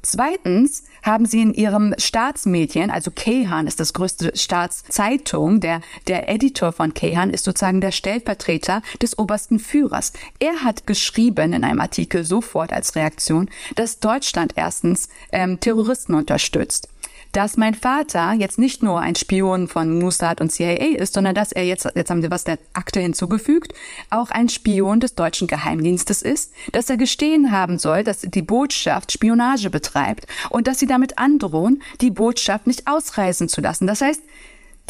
Zweitens 0.00 0.84
haben 1.02 1.26
sie 1.26 1.42
in 1.42 1.52
ihrem 1.52 1.92
Staatsmedien, 1.98 2.90
also 2.90 3.10
Kehan 3.10 3.66
ist 3.66 3.80
das 3.80 3.92
größte 3.92 4.36
Staatszeitung, 4.36 5.58
der, 5.58 5.80
der 6.06 6.28
Editor 6.28 6.70
von 6.70 6.94
Kehan 6.94 7.30
ist 7.30 7.44
sozusagen 7.44 7.80
der 7.80 7.90
Stellvertreter 7.90 8.82
des 9.02 9.18
obersten 9.18 9.58
Führers. 9.58 10.12
Er 10.38 10.62
hat 10.62 10.86
geschrieben 10.86 11.52
in 11.52 11.64
einem 11.64 11.80
Artikel 11.80 12.24
sofort 12.24 12.72
als 12.72 12.94
Reaktion, 12.94 13.50
dass 13.74 13.98
Deutschland 13.98 14.52
erstens 14.54 15.08
ähm, 15.32 15.58
Terroristen 15.58 16.14
unterstützt 16.14 16.88
dass 17.32 17.56
mein 17.56 17.74
Vater 17.74 18.32
jetzt 18.32 18.58
nicht 18.58 18.82
nur 18.82 19.00
ein 19.00 19.14
Spion 19.14 19.68
von 19.68 19.98
Mossad 19.98 20.40
und 20.40 20.50
CIA 20.50 20.96
ist, 20.96 21.14
sondern 21.14 21.34
dass 21.34 21.52
er 21.52 21.64
jetzt, 21.64 21.88
jetzt 21.94 22.10
haben 22.10 22.22
wir 22.22 22.30
was 22.30 22.44
der 22.44 22.58
Akte 22.72 23.00
hinzugefügt, 23.00 23.72
auch 24.10 24.30
ein 24.30 24.48
Spion 24.48 25.00
des 25.00 25.14
deutschen 25.14 25.46
Geheimdienstes 25.46 26.22
ist, 26.22 26.52
dass 26.72 26.90
er 26.90 26.96
gestehen 26.96 27.50
haben 27.50 27.78
soll, 27.78 28.04
dass 28.04 28.22
die 28.22 28.42
Botschaft 28.42 29.12
Spionage 29.12 29.70
betreibt 29.70 30.26
und 30.50 30.66
dass 30.66 30.78
sie 30.78 30.86
damit 30.86 31.18
androhen, 31.18 31.82
die 32.00 32.10
Botschaft 32.10 32.66
nicht 32.66 32.86
ausreisen 32.86 33.48
zu 33.48 33.60
lassen. 33.60 33.86
Das 33.86 34.00
heißt, 34.00 34.22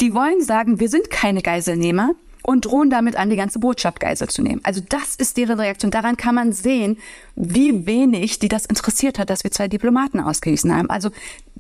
die 0.01 0.15
wollen 0.15 0.43
sagen, 0.43 0.81
wir 0.81 0.89
sind 0.89 1.11
keine 1.11 1.43
Geiselnehmer, 1.43 2.15
und 2.49 2.65
drohen 2.65 2.89
damit 2.89 3.15
an, 3.17 3.29
die 3.29 3.37
ganze 3.37 3.59
Botschaft 3.59 4.01
Geisel 4.01 4.27
zu 4.29 4.41
nehmen. 4.41 4.63
Also 4.65 4.81
das 4.89 5.17
ist 5.17 5.37
deren 5.37 5.61
Reaktion. 5.61 5.91
Daran 5.91 6.17
kann 6.17 6.35
man 6.35 6.53
sehen, 6.55 6.97
wie 7.37 7.85
wenig 7.87 8.39
die 8.39 8.49
das 8.49 8.65
interessiert 8.65 9.19
hat, 9.19 9.29
dass 9.29 9.45
wir 9.45 9.51
zwei 9.51 9.69
Diplomaten 9.69 10.19
ausgewiesen 10.19 10.75
haben. 10.75 10.89
Also 10.89 11.11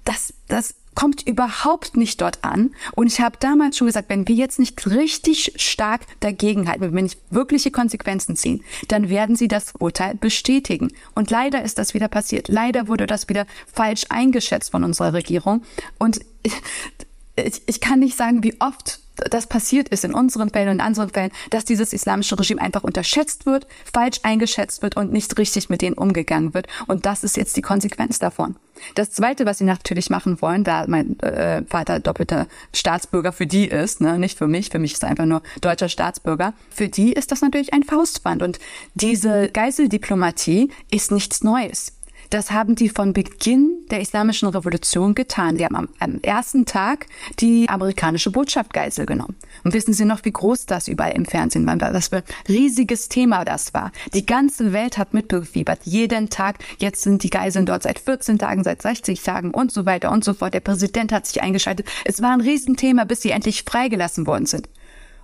das, 0.04 0.34
das 0.48 0.74
kommt 0.94 1.24
überhaupt 1.28 1.96
nicht 1.96 2.20
dort 2.20 2.42
an. 2.42 2.74
Und 2.96 3.06
ich 3.06 3.20
habe 3.20 3.36
damals 3.38 3.76
schon 3.76 3.86
gesagt, 3.86 4.08
wenn 4.08 4.26
wir 4.26 4.34
jetzt 4.34 4.58
nicht 4.58 4.84
richtig 4.88 5.52
stark 5.54 6.00
dagegenhalten, 6.18 6.82
wenn 6.82 6.94
wir 6.96 7.02
nicht 7.02 7.20
wirkliche 7.30 7.70
Konsequenzen 7.70 8.34
ziehen, 8.34 8.64
dann 8.88 9.08
werden 9.08 9.36
sie 9.36 9.46
das 9.46 9.74
Urteil 9.78 10.16
bestätigen. 10.16 10.88
Und 11.14 11.30
leider 11.30 11.62
ist 11.62 11.78
das 11.78 11.94
wieder 11.94 12.08
passiert. 12.08 12.48
Leider 12.48 12.88
wurde 12.88 13.06
das 13.06 13.28
wieder 13.28 13.46
falsch 13.72 14.06
eingeschätzt 14.08 14.72
von 14.72 14.82
unserer 14.82 15.12
Regierung. 15.12 15.62
Und 15.98 16.18
ich, 17.36 17.62
ich 17.66 17.80
kann 17.80 18.00
nicht 18.00 18.16
sagen, 18.16 18.42
wie 18.42 18.60
oft 18.60 18.98
das 19.28 19.46
passiert 19.46 19.88
ist 19.88 20.04
in 20.04 20.14
unseren 20.14 20.50
Fällen 20.50 20.68
und 20.68 20.74
in 20.74 20.80
anderen 20.80 21.10
Fällen, 21.10 21.30
dass 21.50 21.64
dieses 21.64 21.92
islamische 21.92 22.38
Regime 22.38 22.60
einfach 22.60 22.84
unterschätzt 22.84 23.46
wird, 23.46 23.66
falsch 23.92 24.20
eingeschätzt 24.22 24.82
wird 24.82 24.96
und 24.96 25.12
nicht 25.12 25.36
richtig 25.38 25.68
mit 25.70 25.82
denen 25.82 25.96
umgegangen 25.96 26.54
wird. 26.54 26.66
Und 26.86 27.06
das 27.06 27.24
ist 27.24 27.36
jetzt 27.36 27.56
die 27.56 27.62
Konsequenz 27.62 28.18
davon. 28.18 28.56
Das 28.94 29.10
Zweite, 29.10 29.44
was 29.44 29.58
sie 29.58 29.64
natürlich 29.64 30.10
machen 30.10 30.40
wollen, 30.40 30.64
da 30.64 30.84
mein 30.86 31.18
äh, 31.20 31.62
Vater 31.64 32.00
doppelter 32.00 32.46
Staatsbürger 32.72 33.32
für 33.32 33.46
die 33.46 33.66
ist, 33.66 34.00
ne, 34.00 34.18
nicht 34.18 34.38
für 34.38 34.46
mich, 34.46 34.70
für 34.70 34.78
mich 34.78 34.92
ist 34.92 35.02
er 35.02 35.10
einfach 35.10 35.26
nur 35.26 35.42
deutscher 35.60 35.88
Staatsbürger, 35.88 36.54
für 36.70 36.88
die 36.88 37.12
ist 37.12 37.32
das 37.32 37.42
natürlich 37.42 37.72
ein 37.72 37.82
Faustband. 37.82 38.42
Und 38.42 38.58
diese 38.94 39.48
Geiseldiplomatie 39.48 40.70
ist 40.90 41.10
nichts 41.10 41.42
Neues. 41.42 41.97
Das 42.30 42.50
haben 42.50 42.74
die 42.74 42.90
von 42.90 43.14
Beginn 43.14 43.86
der 43.90 44.00
Islamischen 44.00 44.48
Revolution 44.48 45.14
getan. 45.14 45.56
Die 45.56 45.64
haben 45.64 45.76
am, 45.76 45.88
am, 45.98 46.20
ersten 46.20 46.66
Tag 46.66 47.06
die 47.38 47.68
amerikanische 47.68 48.30
Botschaft 48.30 48.74
Geisel 48.74 49.06
genommen. 49.06 49.36
Und 49.64 49.72
wissen 49.72 49.94
Sie 49.94 50.04
noch, 50.04 50.24
wie 50.24 50.32
groß 50.32 50.66
das 50.66 50.88
überall 50.88 51.12
im 51.12 51.24
Fernsehen 51.24 51.66
war? 51.66 51.80
Was 51.80 52.08
für 52.08 52.18
ein 52.18 52.22
riesiges 52.46 53.08
Thema 53.08 53.46
das 53.46 53.72
war. 53.72 53.92
Die 54.12 54.26
ganze 54.26 54.72
Welt 54.74 54.98
hat 54.98 55.14
mitbefiebert. 55.14 55.80
Jeden 55.84 56.28
Tag. 56.28 56.58
Jetzt 56.78 57.02
sind 57.02 57.22
die 57.22 57.30
Geiseln 57.30 57.64
dort 57.64 57.84
seit 57.84 57.98
14 57.98 58.38
Tagen, 58.38 58.62
seit 58.62 58.82
60 58.82 59.22
Tagen 59.22 59.52
und 59.52 59.72
so 59.72 59.86
weiter 59.86 60.10
und 60.10 60.22
so 60.22 60.34
fort. 60.34 60.52
Der 60.52 60.60
Präsident 60.60 61.12
hat 61.12 61.26
sich 61.26 61.42
eingeschaltet. 61.42 61.86
Es 62.04 62.20
war 62.20 62.32
ein 62.32 62.42
Riesenthema, 62.42 63.04
bis 63.04 63.22
sie 63.22 63.30
endlich 63.30 63.62
freigelassen 63.62 64.26
worden 64.26 64.44
sind. 64.44 64.68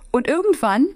Und 0.09 0.27
irgendwann 0.27 0.87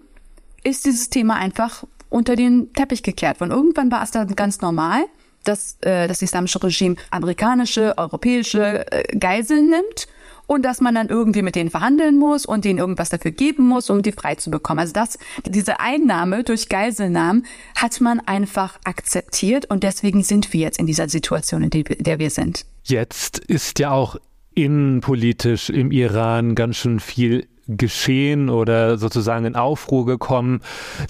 ist 0.63 0.85
dieses 0.85 1.09
Thema 1.11 1.35
einfach 1.35 1.83
unter 2.09 2.35
den 2.35 2.73
Teppich 2.73 3.03
gekehrt 3.03 3.39
worden. 3.39 3.51
Irgendwann 3.51 3.91
war 3.91 4.01
es 4.01 4.11
dann 4.11 4.35
ganz 4.35 4.61
normal 4.61 5.05
dass 5.49 5.77
äh, 5.81 6.07
das 6.07 6.21
islamische 6.21 6.61
Regime 6.63 6.95
amerikanische, 7.11 7.97
europäische 7.97 8.91
äh, 8.91 9.17
Geiseln 9.17 9.69
nimmt 9.69 10.07
und 10.49 10.63
dass 10.63 10.81
man 10.81 10.95
dann 10.95 11.09
irgendwie 11.09 11.41
mit 11.41 11.55
denen 11.55 11.69
verhandeln 11.69 12.17
muss 12.17 12.45
und 12.45 12.65
denen 12.65 12.79
irgendwas 12.79 13.09
dafür 13.09 13.31
geben 13.31 13.67
muss, 13.67 13.89
um 13.89 14.01
die 14.01 14.11
frei 14.11 14.35
zu 14.35 14.49
bekommen. 14.49 14.79
Also 14.79 14.93
das, 14.93 15.19
diese 15.45 15.79
Einnahme 15.79 16.43
durch 16.43 16.69
Geiselnahmen 16.69 17.45
hat 17.75 18.01
man 18.01 18.19
einfach 18.19 18.79
akzeptiert 18.83 19.69
und 19.69 19.83
deswegen 19.83 20.23
sind 20.23 20.51
wir 20.53 20.61
jetzt 20.61 20.79
in 20.79 20.87
dieser 20.87 21.07
Situation, 21.07 21.63
in 21.63 21.83
der 21.99 22.19
wir 22.19 22.31
sind. 22.31 22.65
Jetzt 22.83 23.37
ist 23.37 23.77
ja 23.77 23.91
auch 23.91 24.15
innenpolitisch 24.55 25.69
im 25.69 25.91
Iran 25.91 26.55
ganz 26.55 26.77
schön 26.77 26.99
viel 26.99 27.47
geschehen 27.67 28.49
oder 28.49 28.97
sozusagen 28.97 29.45
in 29.45 29.55
Aufruhr 29.55 30.05
gekommen, 30.05 30.61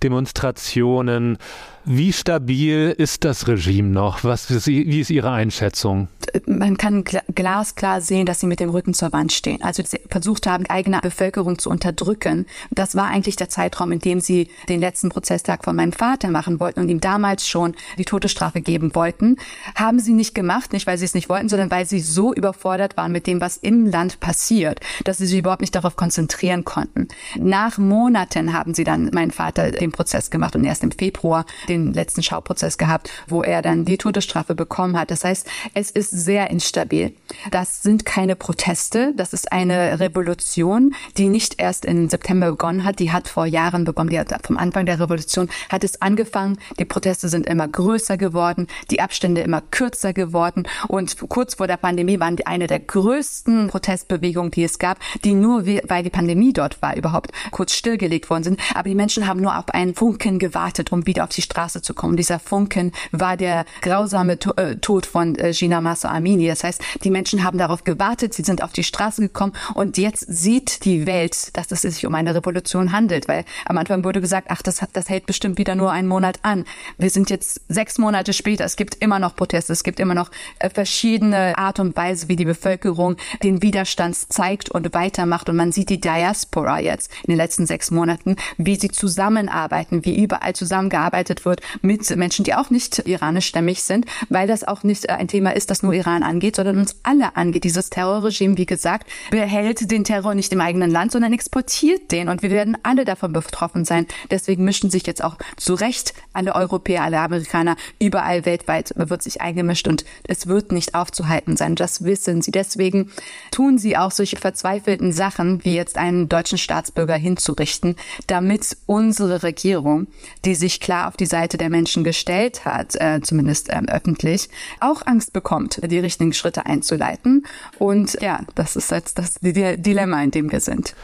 Demonstrationen. 0.03 1.37
Wie 1.85 2.13
stabil 2.13 2.93
ist 2.97 3.23
das 3.23 3.47
Regime 3.47 3.89
noch? 3.89 4.23
Was, 4.23 4.67
wie 4.67 4.99
ist 4.99 5.09
Ihre 5.09 5.31
Einschätzung? 5.31 6.07
Man 6.45 6.77
kann 6.77 7.03
glasklar 7.03 8.01
sehen, 8.01 8.25
dass 8.25 8.41
sie 8.41 8.47
mit 8.47 8.59
dem 8.59 8.69
Rücken 8.69 8.93
zur 8.93 9.11
Wand 9.13 9.31
stehen. 9.31 9.63
Also 9.63 9.81
sie 9.83 9.99
versucht 10.09 10.45
haben, 10.45 10.65
eigene 10.67 10.99
Bevölkerung 10.99 11.57
zu 11.57 11.69
unterdrücken. 11.69 12.45
Das 12.69 12.95
war 12.95 13.07
eigentlich 13.07 13.35
der 13.35 13.49
Zeitraum, 13.49 13.91
in 13.91 13.99
dem 13.99 14.19
sie 14.19 14.49
den 14.67 14.79
letzten 14.79 15.09
Prozesstag 15.09 15.63
von 15.63 15.75
meinem 15.75 15.91
Vater 15.91 16.29
machen 16.29 16.59
wollten 16.59 16.81
und 16.81 16.89
ihm 16.89 16.99
damals 16.99 17.47
schon 17.47 17.75
die 17.97 18.05
Todesstrafe 18.05 18.61
geben 18.61 18.93
wollten. 18.93 19.37
Haben 19.75 19.99
sie 19.99 20.13
nicht 20.13 20.35
gemacht, 20.35 20.73
nicht 20.73 20.85
weil 20.85 20.97
sie 20.97 21.05
es 21.05 21.15
nicht 21.15 21.29
wollten, 21.29 21.49
sondern 21.49 21.71
weil 21.71 21.85
sie 21.85 21.99
so 21.99 22.33
überfordert 22.33 22.97
waren 22.97 23.11
mit 23.11 23.25
dem, 23.25 23.41
was 23.41 23.57
im 23.57 23.87
Land 23.87 24.19
passiert, 24.19 24.79
dass 25.05 25.17
sie 25.17 25.25
sich 25.25 25.39
überhaupt 25.39 25.61
nicht 25.61 25.75
darauf 25.75 25.95
konzentrieren 25.95 26.65
konnten. 26.65 27.07
Nach 27.37 27.77
Monaten 27.77 28.53
haben 28.53 28.73
sie 28.73 28.83
dann 28.83 29.09
meinen 29.13 29.31
Vater 29.31 29.71
den 29.71 29.91
Prozess 29.91 30.29
gemacht 30.29 30.55
und 30.55 30.63
erst 30.63 30.83
im 30.83 30.91
Februar 30.91 31.45
den 31.69 31.93
letzten 31.93 32.23
Schauprozess 32.23 32.77
gehabt, 32.77 33.09
wo 33.27 33.43
er 33.43 33.61
dann 33.61 33.85
die 33.85 33.97
Todesstrafe 33.97 34.55
bekommen 34.55 34.97
hat. 34.99 35.11
Das 35.11 35.23
heißt, 35.23 35.47
es 35.73 35.91
ist 35.91 36.11
sehr 36.11 36.49
instabil. 36.49 37.13
Das 37.51 37.83
sind 37.83 38.05
keine 38.05 38.35
Proteste, 38.35 39.13
das 39.15 39.33
ist 39.33 39.51
eine 39.51 39.99
Revolution, 39.99 40.95
die 41.17 41.29
nicht 41.29 41.59
erst 41.59 41.85
im 41.85 42.09
September 42.09 42.51
begonnen 42.51 42.83
hat, 42.83 42.99
die 42.99 43.11
hat 43.11 43.27
vor 43.27 43.45
Jahren 43.45 43.85
begonnen, 43.85 44.09
die 44.09 44.19
hat 44.19 44.45
vom 44.45 44.57
Anfang 44.57 44.85
der 44.85 44.99
Revolution 44.99 45.49
hat 45.69 45.83
es 45.83 46.01
angefangen, 46.01 46.57
die 46.79 46.85
Proteste 46.85 47.29
sind 47.29 47.45
immer 47.45 47.67
größer 47.67 48.17
geworden, 48.17 48.67
die 48.89 49.01
Abstände 49.01 49.41
immer 49.41 49.61
kürzer 49.61 50.13
geworden 50.13 50.67
und 50.87 51.17
kurz 51.29 51.55
vor 51.55 51.67
der 51.67 51.77
Pandemie 51.77 52.19
waren 52.19 52.35
die 52.35 52.47
eine 52.47 52.67
der 52.67 52.79
größten 52.79 53.67
Protestbewegungen, 53.67 54.51
die 54.51 54.63
es 54.63 54.79
gab, 54.79 54.97
die 55.23 55.33
nur 55.33 55.65
weil 55.65 56.03
die 56.03 56.09
Pandemie 56.09 56.53
dort 56.53 56.81
war, 56.81 56.95
überhaupt 56.95 57.31
kurz 57.51 57.73
stillgelegt 57.73 58.29
worden 58.29 58.43
sind. 58.43 58.59
Aber 58.73 58.89
die 58.89 58.95
Menschen 58.95 59.27
haben 59.27 59.41
nur 59.41 59.57
auf 59.57 59.69
einen 59.69 59.93
Funken 59.93 60.39
gewartet, 60.39 60.91
um 60.91 61.05
wieder 61.05 61.23
auf 61.23 61.29
die 61.29 61.41
Straße 61.41 61.58
Straße 61.59 61.81
zu 61.81 61.93
kommen. 61.93 62.15
Dieser 62.15 62.39
Funken 62.39 62.93
war 63.11 63.35
der 63.35 63.65
grausame 63.81 64.37
äh, 64.55 64.77
Tod 64.77 65.05
von 65.05 65.35
äh, 65.35 65.51
Gina 65.51 65.81
Massa 65.81 66.09
Amini. 66.09 66.47
Das 66.47 66.63
heißt, 66.63 66.81
die 67.03 67.09
Menschen 67.09 67.43
haben 67.43 67.57
darauf 67.57 67.83
gewartet, 67.83 68.33
sie 68.33 68.43
sind 68.43 68.63
auf 68.63 68.71
die 68.71 68.85
Straße 68.85 69.21
gekommen 69.21 69.51
und 69.73 69.97
jetzt 69.97 70.25
sieht 70.29 70.85
die 70.85 71.05
Welt, 71.05 71.57
dass 71.57 71.69
es 71.71 71.81
sich 71.81 72.05
um 72.05 72.15
eine 72.15 72.33
Revolution 72.33 72.93
handelt, 72.93 73.27
weil 73.27 73.43
am 73.65 73.77
Anfang 73.77 74.05
wurde 74.05 74.21
gesagt, 74.21 74.47
ach, 74.49 74.61
das, 74.61 74.79
das 74.93 75.09
hält 75.09 75.25
bestimmt 75.25 75.57
wieder 75.57 75.75
nur 75.75 75.91
einen 75.91 76.07
Monat 76.07 76.39
an. 76.43 76.63
Wir 76.97 77.09
sind 77.09 77.29
jetzt 77.29 77.59
sechs 77.67 77.97
Monate 77.97 78.31
später, 78.31 78.63
es 78.63 78.77
gibt 78.77 78.95
immer 78.95 79.19
noch 79.19 79.35
Proteste, 79.35 79.73
es 79.73 79.83
gibt 79.83 79.99
immer 79.99 80.15
noch 80.15 80.31
äh, 80.59 80.69
verschiedene 80.69 81.57
Art 81.57 81.81
und 81.81 81.93
Weise, 81.97 82.29
wie 82.29 82.37
die 82.37 82.45
Bevölkerung 82.45 83.17
den 83.43 83.61
Widerstand 83.61 84.15
zeigt 84.15 84.69
und 84.69 84.93
weitermacht 84.93 85.49
und 85.49 85.57
man 85.57 85.73
sieht 85.73 85.89
die 85.89 85.99
Diaspora 85.99 86.79
jetzt 86.79 87.11
in 87.23 87.31
den 87.31 87.37
letzten 87.37 87.65
sechs 87.65 87.91
Monaten, 87.91 88.37
wie 88.57 88.77
sie 88.77 88.89
zusammenarbeiten, 88.89 90.05
wie 90.05 90.23
überall 90.23 90.53
zusammengearbeitet 90.55 91.43
wird 91.43 91.48
wird 91.49 91.61
mit 91.81 92.15
Menschen, 92.15 92.45
die 92.45 92.53
auch 92.53 92.69
nicht 92.69 93.07
iranischstämmig 93.07 93.81
sind, 93.83 94.05
weil 94.29 94.47
das 94.47 94.63
auch 94.63 94.83
nicht 94.83 95.09
ein 95.09 95.27
Thema 95.27 95.55
ist, 95.55 95.71
das 95.71 95.83
nur 95.83 95.93
Iran 95.93 96.23
angeht, 96.23 96.55
sondern 96.55 96.77
uns 96.77 96.95
alle 97.03 97.35
angeht. 97.35 97.63
Dieses 97.63 97.89
Terrorregime, 97.89 98.57
wie 98.57 98.67
gesagt, 98.67 99.09
behält 99.31 99.89
den 99.91 100.03
Terror 100.03 100.35
nicht 100.35 100.53
im 100.53 100.61
eigenen 100.61 100.91
Land, 100.91 101.11
sondern 101.11 101.33
exportiert 101.33 102.11
den 102.11 102.29
und 102.29 102.43
wir 102.43 102.51
werden 102.51 102.77
alle 102.83 103.03
davon 103.03 103.33
betroffen 103.33 103.83
sein. 103.83 104.05
Deswegen 104.29 104.63
mischen 104.63 104.91
sich 104.91 105.07
jetzt 105.07 105.23
auch 105.23 105.37
zu 105.57 105.73
Recht 105.73 106.13
alle 106.33 106.55
Europäer, 106.55 107.03
alle 107.03 107.19
Amerikaner, 107.19 107.75
überall 107.99 108.45
weltweit 108.45 108.93
wird 108.95 109.23
sich 109.23 109.41
eingemischt 109.41 109.87
und 109.87 110.05
es 110.27 110.45
wird 110.47 110.71
nicht 110.71 110.93
aufzuhalten 110.93 111.57
sein. 111.57 111.75
Das 111.75 112.03
wissen 112.03 112.41
sie. 112.43 112.51
Deswegen 112.51 113.11
tun 113.49 113.79
sie 113.79 113.97
auch 113.97 114.11
solche 114.11 114.37
verzweifelten 114.37 115.11
Sachen, 115.11 115.65
wie 115.65 115.73
jetzt 115.73 115.97
einen 115.97 116.29
deutschen 116.29 116.59
Staatsbürger 116.59 117.15
hinzurichten, 117.15 117.95
damit 118.27 118.77
unsere 118.85 119.41
Regierung, 119.41 120.07
die 120.45 120.55
sich 120.55 120.79
klar 120.79 121.07
auf 121.07 121.17
die 121.17 121.25
Seite 121.25 121.38
der 121.47 121.69
Menschen 121.69 122.03
gestellt 122.03 122.65
hat, 122.65 122.95
äh, 122.95 123.21
zumindest 123.21 123.69
ähm, 123.71 123.87
öffentlich, 123.87 124.49
auch 124.79 125.05
Angst 125.05 125.33
bekommt, 125.33 125.79
die 125.83 125.99
richtigen 125.99 126.33
Schritte 126.33 126.65
einzuleiten. 126.65 127.45
Und 127.77 128.17
ja, 128.21 128.41
das 128.55 128.75
ist 128.75 128.91
jetzt 128.91 129.17
das 129.17 129.35
Dilemma, 129.41 130.23
in 130.23 130.31
dem 130.31 130.51
wir 130.51 130.59
sind. 130.59 130.95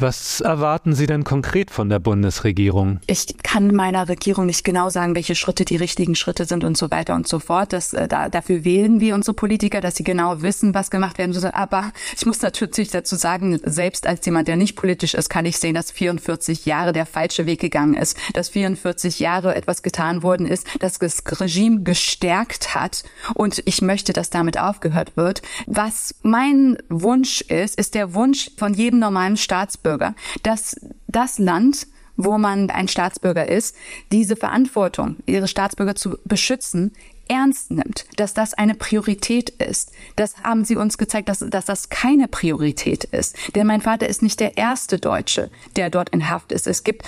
Was 0.00 0.40
erwarten 0.40 0.94
Sie 0.94 1.08
denn 1.08 1.24
konkret 1.24 1.72
von 1.72 1.88
der 1.88 1.98
Bundesregierung? 1.98 3.00
Ich 3.08 3.36
kann 3.42 3.74
meiner 3.74 4.08
Regierung 4.08 4.46
nicht 4.46 4.62
genau 4.62 4.90
sagen, 4.90 5.16
welche 5.16 5.34
Schritte 5.34 5.64
die 5.64 5.74
richtigen 5.74 6.14
Schritte 6.14 6.44
sind 6.44 6.62
und 6.62 6.76
so 6.76 6.92
weiter 6.92 7.16
und 7.16 7.26
so 7.26 7.40
fort. 7.40 7.72
Das, 7.72 7.94
äh, 7.94 8.06
da, 8.06 8.28
dafür 8.28 8.64
wählen 8.64 9.00
wir 9.00 9.16
unsere 9.16 9.34
Politiker, 9.34 9.80
dass 9.80 9.96
sie 9.96 10.04
genau 10.04 10.40
wissen, 10.40 10.72
was 10.72 10.92
gemacht 10.92 11.18
werden 11.18 11.32
soll. 11.32 11.50
Aber 11.50 11.90
ich 12.16 12.24
muss 12.26 12.40
natürlich 12.42 12.90
dazu 12.90 13.16
sagen, 13.16 13.58
selbst 13.64 14.06
als 14.06 14.24
jemand, 14.24 14.46
der 14.46 14.54
nicht 14.54 14.76
politisch 14.76 15.14
ist, 15.14 15.30
kann 15.30 15.46
ich 15.46 15.58
sehen, 15.58 15.74
dass 15.74 15.90
44 15.90 16.64
Jahre 16.64 16.92
der 16.92 17.04
falsche 17.04 17.46
Weg 17.46 17.60
gegangen 17.60 17.94
ist, 17.94 18.16
dass 18.34 18.50
44 18.50 19.18
Jahre 19.18 19.56
etwas 19.56 19.82
getan 19.82 20.22
worden 20.22 20.46
ist, 20.46 20.64
das 20.78 21.00
das 21.00 21.24
Regime 21.40 21.82
gestärkt 21.82 22.76
hat. 22.76 23.02
Und 23.34 23.62
ich 23.64 23.82
möchte, 23.82 24.12
dass 24.12 24.30
damit 24.30 24.60
aufgehört 24.60 25.16
wird. 25.16 25.42
Was 25.66 26.14
mein 26.22 26.78
Wunsch 26.88 27.40
ist, 27.40 27.76
ist 27.76 27.96
der 27.96 28.14
Wunsch 28.14 28.52
von 28.56 28.74
jedem 28.74 29.00
normalen 29.00 29.36
Staatsbürger, 29.36 29.87
Staatsbürger, 29.88 30.14
dass 30.42 30.76
das 31.06 31.38
Land, 31.38 31.86
wo 32.16 32.36
man 32.36 32.70
ein 32.70 32.88
Staatsbürger 32.88 33.48
ist, 33.48 33.76
diese 34.12 34.36
Verantwortung, 34.36 35.16
ihre 35.26 35.48
Staatsbürger 35.48 35.94
zu 35.94 36.18
beschützen, 36.24 36.92
ernst 37.28 37.70
nimmt, 37.70 38.06
dass 38.16 38.34
das 38.34 38.54
eine 38.54 38.74
Priorität 38.74 39.50
ist. 39.50 39.92
Das 40.16 40.42
haben 40.42 40.64
sie 40.64 40.76
uns 40.76 40.98
gezeigt, 40.98 41.28
dass, 41.28 41.40
dass 41.40 41.66
das 41.66 41.90
keine 41.90 42.26
Priorität 42.26 43.04
ist. 43.04 43.36
Denn 43.54 43.66
mein 43.66 43.82
Vater 43.82 44.08
ist 44.08 44.22
nicht 44.22 44.40
der 44.40 44.56
erste 44.56 44.98
Deutsche, 44.98 45.50
der 45.76 45.90
dort 45.90 46.08
in 46.10 46.28
Haft 46.28 46.52
ist. 46.52 46.66
Es 46.66 46.84
gibt 46.84 47.04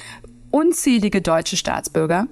unzählige 0.50 1.22
deutsche 1.22 1.56
Staatsbürger, 1.56 2.26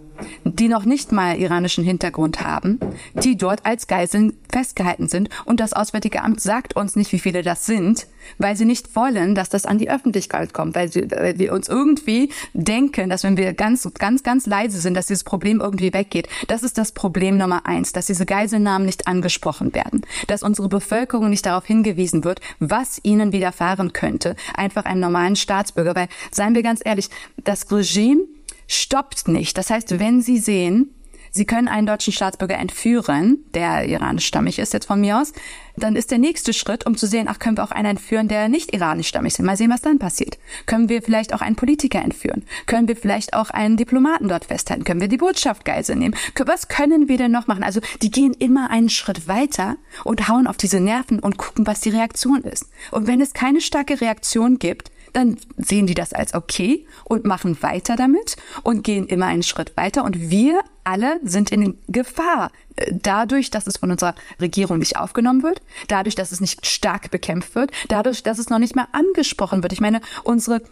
die 0.44 0.68
noch 0.68 0.84
nicht 0.84 1.12
mal 1.12 1.38
iranischen 1.38 1.84
Hintergrund 1.84 2.42
haben, 2.42 2.78
die 3.14 3.36
dort 3.36 3.64
als 3.64 3.86
Geiseln 3.86 4.36
festgehalten 4.50 5.08
sind. 5.08 5.30
Und 5.44 5.60
das 5.60 5.72
Auswärtige 5.72 6.22
Amt 6.22 6.40
sagt 6.40 6.76
uns 6.76 6.96
nicht, 6.96 7.12
wie 7.12 7.18
viele 7.18 7.42
das 7.42 7.66
sind, 7.66 8.06
weil 8.38 8.56
sie 8.56 8.64
nicht 8.64 8.94
wollen, 8.96 9.34
dass 9.34 9.48
das 9.48 9.66
an 9.66 9.78
die 9.78 9.90
Öffentlichkeit 9.90 10.52
kommt, 10.52 10.74
weil, 10.74 10.90
sie, 10.90 11.10
weil 11.10 11.38
wir 11.38 11.52
uns 11.52 11.68
irgendwie 11.68 12.30
denken, 12.52 13.10
dass 13.10 13.24
wenn 13.24 13.36
wir 13.36 13.52
ganz, 13.54 13.88
ganz, 13.98 14.22
ganz 14.22 14.46
leise 14.46 14.80
sind, 14.80 14.94
dass 14.94 15.06
dieses 15.06 15.24
Problem 15.24 15.60
irgendwie 15.60 15.92
weggeht. 15.92 16.28
Das 16.46 16.62
ist 16.62 16.78
das 16.78 16.92
Problem 16.92 17.36
Nummer 17.36 17.66
eins, 17.66 17.92
dass 17.92 18.06
diese 18.06 18.26
Geiselnamen 18.26 18.86
nicht 18.86 19.06
angesprochen 19.06 19.74
werden, 19.74 20.02
dass 20.26 20.42
unsere 20.42 20.68
Bevölkerung 20.68 21.30
nicht 21.30 21.46
darauf 21.46 21.64
hingewiesen 21.66 22.24
wird, 22.24 22.40
was 22.58 23.00
ihnen 23.02 23.32
widerfahren 23.32 23.92
könnte. 23.92 24.36
Einfach 24.54 24.84
einen 24.84 25.00
normalen 25.00 25.36
Staatsbürger, 25.36 25.94
weil, 25.94 26.08
seien 26.30 26.54
wir 26.54 26.62
ganz 26.62 26.80
ehrlich, 26.84 27.10
das 27.44 27.70
Regime 27.70 28.22
stoppt 28.66 29.28
nicht. 29.28 29.56
Das 29.58 29.70
heißt, 29.70 29.98
wenn 29.98 30.20
Sie 30.20 30.38
sehen, 30.38 30.90
Sie 31.30 31.44
können 31.44 31.68
einen 31.68 31.86
deutschen 31.86 32.12
Staatsbürger 32.12 32.56
entführen, 32.56 33.38
der 33.54 33.88
iranischstammig 33.88 34.58
ist 34.58 34.72
jetzt 34.72 34.86
von 34.86 35.00
mir 35.00 35.18
aus, 35.18 35.32
dann 35.76 35.96
ist 35.96 36.10
der 36.10 36.18
nächste 36.18 36.52
Schritt, 36.52 36.86
um 36.86 36.96
zu 36.96 37.06
sehen, 37.06 37.26
ach, 37.28 37.38
können 37.38 37.56
wir 37.56 37.64
auch 37.64 37.70
einen 37.70 37.90
entführen, 37.90 38.28
der 38.28 38.48
nicht 38.48 38.74
iranischstammig 38.74 39.32
ist. 39.32 39.40
Mal 39.40 39.56
sehen, 39.56 39.70
was 39.70 39.80
dann 39.80 39.98
passiert. 39.98 40.38
Können 40.66 40.88
wir 40.88 41.02
vielleicht 41.02 41.32
auch 41.32 41.40
einen 41.40 41.56
Politiker 41.56 42.02
entführen? 42.02 42.44
Können 42.66 42.88
wir 42.88 42.96
vielleicht 42.96 43.34
auch 43.34 43.50
einen 43.50 43.76
Diplomaten 43.76 44.28
dort 44.28 44.46
festhalten? 44.46 44.84
Können 44.84 45.00
wir 45.00 45.08
die 45.08 45.16
Botschaft 45.16 45.64
Geisel 45.64 45.96
nehmen? 45.96 46.14
Was 46.46 46.68
können 46.68 47.08
wir 47.08 47.18
denn 47.18 47.30
noch 47.30 47.46
machen? 47.46 47.62
Also 47.62 47.80
die 48.02 48.10
gehen 48.10 48.34
immer 48.38 48.70
einen 48.70 48.88
Schritt 48.88 49.28
weiter 49.28 49.76
und 50.04 50.28
hauen 50.28 50.46
auf 50.46 50.56
diese 50.56 50.80
Nerven 50.80 51.20
und 51.20 51.36
gucken, 51.36 51.66
was 51.66 51.80
die 51.80 51.90
Reaktion 51.90 52.42
ist. 52.42 52.66
Und 52.90 53.06
wenn 53.06 53.20
es 53.20 53.32
keine 53.32 53.60
starke 53.60 54.00
Reaktion 54.00 54.58
gibt, 54.58 54.90
dann 55.18 55.36
sehen 55.56 55.86
die 55.86 55.94
das 55.94 56.12
als 56.12 56.32
okay 56.32 56.86
und 57.04 57.24
machen 57.24 57.60
weiter 57.60 57.96
damit 57.96 58.36
und 58.62 58.84
gehen 58.84 59.06
immer 59.06 59.26
einen 59.26 59.42
Schritt 59.42 59.76
weiter. 59.76 60.04
Und 60.04 60.30
wir 60.30 60.62
alle 60.84 61.18
sind 61.24 61.50
in 61.50 61.76
Gefahr. 61.88 62.52
Dadurch, 62.92 63.50
dass 63.50 63.66
es 63.66 63.78
von 63.78 63.90
unserer 63.90 64.14
Regierung 64.40 64.78
nicht 64.78 64.96
aufgenommen 64.96 65.42
wird, 65.42 65.60
dadurch, 65.88 66.14
dass 66.14 66.30
es 66.30 66.40
nicht 66.40 66.64
stark 66.64 67.10
bekämpft 67.10 67.56
wird, 67.56 67.72
dadurch, 67.88 68.22
dass 68.22 68.38
es 68.38 68.48
noch 68.48 68.60
nicht 68.60 68.76
mehr 68.76 68.88
angesprochen 68.92 69.62
wird. 69.62 69.72
Ich 69.72 69.80
meine, 69.80 70.00
unsere 70.22 70.62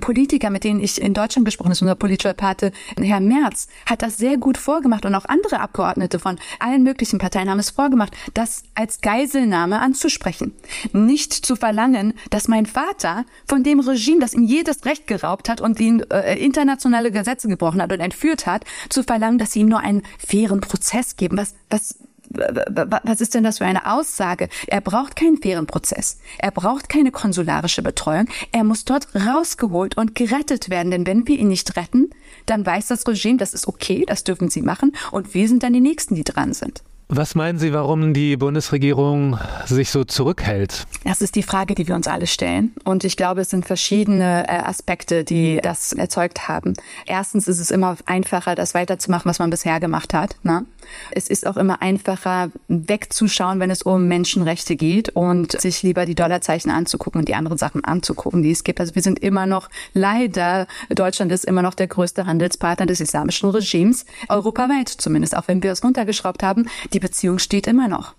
Politiker, 0.00 0.50
mit 0.50 0.64
denen 0.64 0.80
ich 0.80 1.00
in 1.00 1.14
Deutschland 1.14 1.44
gesprochen 1.44 1.70
habe, 1.70 1.80
unser 1.80 1.94
politischer 1.94 2.34
Pate, 2.34 2.72
Herr 3.00 3.20
Merz, 3.20 3.68
hat 3.86 4.02
das 4.02 4.16
sehr 4.16 4.36
gut 4.36 4.58
vorgemacht 4.58 5.04
und 5.04 5.14
auch 5.14 5.24
andere 5.24 5.60
Abgeordnete 5.60 6.18
von 6.18 6.38
allen 6.58 6.82
möglichen 6.82 7.18
Parteien 7.18 7.50
haben 7.50 7.58
es 7.58 7.70
vorgemacht, 7.70 8.16
das 8.34 8.62
als 8.74 9.00
Geiselnahme 9.00 9.80
anzusprechen. 9.80 10.54
Nicht 10.92 11.32
zu 11.32 11.56
verlangen, 11.56 12.14
dass 12.30 12.48
mein 12.48 12.66
Vater 12.66 13.24
von 13.46 13.62
dem 13.62 13.80
Regime, 13.80 14.20
das 14.20 14.34
ihm 14.34 14.44
jedes 14.44 14.84
Recht 14.84 15.06
geraubt 15.06 15.48
hat 15.48 15.60
und 15.60 15.80
ihn 15.80 16.02
äh, 16.10 16.38
internationale 16.38 17.10
Gesetze 17.10 17.48
gebrochen 17.48 17.82
hat 17.82 17.92
und 17.92 18.00
entführt 18.00 18.46
hat, 18.46 18.64
zu 18.88 19.02
verlangen, 19.02 19.38
dass 19.38 19.52
sie 19.52 19.60
ihm 19.60 19.68
nur 19.68 19.80
einen 19.80 20.02
fairen 20.18 20.60
Prozess 20.60 21.16
geben. 21.16 21.36
Was, 21.38 21.54
was, 21.70 21.96
was 22.30 23.20
ist 23.20 23.34
denn 23.34 23.44
das 23.44 23.58
für 23.58 23.64
eine 23.64 23.90
Aussage? 23.90 24.48
Er 24.66 24.80
braucht 24.80 25.16
keinen 25.16 25.40
fairen 25.40 25.66
Prozess. 25.66 26.18
Er 26.38 26.50
braucht 26.50 26.88
keine 26.88 27.10
konsularische 27.10 27.82
Betreuung. 27.82 28.26
Er 28.52 28.64
muss 28.64 28.84
dort 28.84 29.08
rausgeholt 29.14 29.96
und 29.96 30.14
gerettet 30.14 30.70
werden. 30.70 30.90
Denn 30.90 31.06
wenn 31.06 31.26
wir 31.26 31.38
ihn 31.38 31.48
nicht 31.48 31.76
retten, 31.76 32.10
dann 32.46 32.64
weiß 32.64 32.88
das 32.88 33.06
Regime, 33.06 33.38
das 33.38 33.54
ist 33.54 33.66
okay, 33.66 34.04
das 34.06 34.24
dürfen 34.24 34.50
sie 34.50 34.62
machen. 34.62 34.92
Und 35.10 35.34
wir 35.34 35.48
sind 35.48 35.62
dann 35.62 35.72
die 35.72 35.80
Nächsten, 35.80 36.14
die 36.14 36.24
dran 36.24 36.52
sind. 36.52 36.82
Was 37.10 37.34
meinen 37.34 37.58
Sie, 37.58 37.72
warum 37.72 38.12
die 38.12 38.36
Bundesregierung 38.36 39.38
sich 39.64 39.90
so 39.90 40.04
zurückhält? 40.04 40.86
Das 41.04 41.22
ist 41.22 41.36
die 41.36 41.42
Frage, 41.42 41.74
die 41.74 41.88
wir 41.88 41.94
uns 41.94 42.06
alle 42.06 42.26
stellen. 42.26 42.74
Und 42.84 43.02
ich 43.02 43.16
glaube, 43.16 43.40
es 43.40 43.48
sind 43.48 43.64
verschiedene 43.64 44.46
äh, 44.46 44.52
Aspekte, 44.58 45.24
die 45.24 45.58
das 45.62 45.94
erzeugt 45.94 46.48
haben. 46.48 46.74
Erstens 47.06 47.48
ist 47.48 47.60
es 47.60 47.70
immer 47.70 47.96
einfacher, 48.04 48.54
das 48.54 48.74
weiterzumachen, 48.74 49.26
was 49.26 49.38
man 49.38 49.48
bisher 49.48 49.80
gemacht 49.80 50.12
hat. 50.12 50.36
Ne? 50.42 50.66
Es 51.10 51.28
ist 51.28 51.46
auch 51.46 51.56
immer 51.56 51.80
einfacher, 51.80 52.50
wegzuschauen, 52.68 53.58
wenn 53.58 53.70
es 53.70 53.80
um 53.80 54.06
Menschenrechte 54.06 54.76
geht 54.76 55.08
und 55.08 55.58
sich 55.58 55.82
lieber 55.82 56.04
die 56.04 56.14
Dollarzeichen 56.14 56.70
anzugucken 56.70 57.20
und 57.20 57.28
die 57.28 57.34
anderen 57.34 57.56
Sachen 57.56 57.84
anzugucken, 57.84 58.42
die 58.42 58.50
es 58.50 58.64
gibt. 58.64 58.80
Also 58.80 58.94
wir 58.94 59.02
sind 59.02 59.18
immer 59.20 59.46
noch, 59.46 59.70
leider, 59.94 60.66
Deutschland 60.90 61.32
ist 61.32 61.46
immer 61.46 61.62
noch 61.62 61.74
der 61.74 61.86
größte 61.86 62.26
Handelspartner 62.26 62.84
des 62.84 63.00
islamischen 63.00 63.48
Regimes, 63.48 64.04
europaweit 64.28 64.90
zumindest, 64.90 65.34
auch 65.34 65.48
wenn 65.48 65.62
wir 65.62 65.72
es 65.72 65.82
runtergeschraubt 65.82 66.42
haben. 66.42 66.68
Die 66.92 66.97
die 66.98 67.06
Beziehung 67.06 67.38
steht 67.38 67.68
immer 67.68 67.86
noch. 67.86 68.14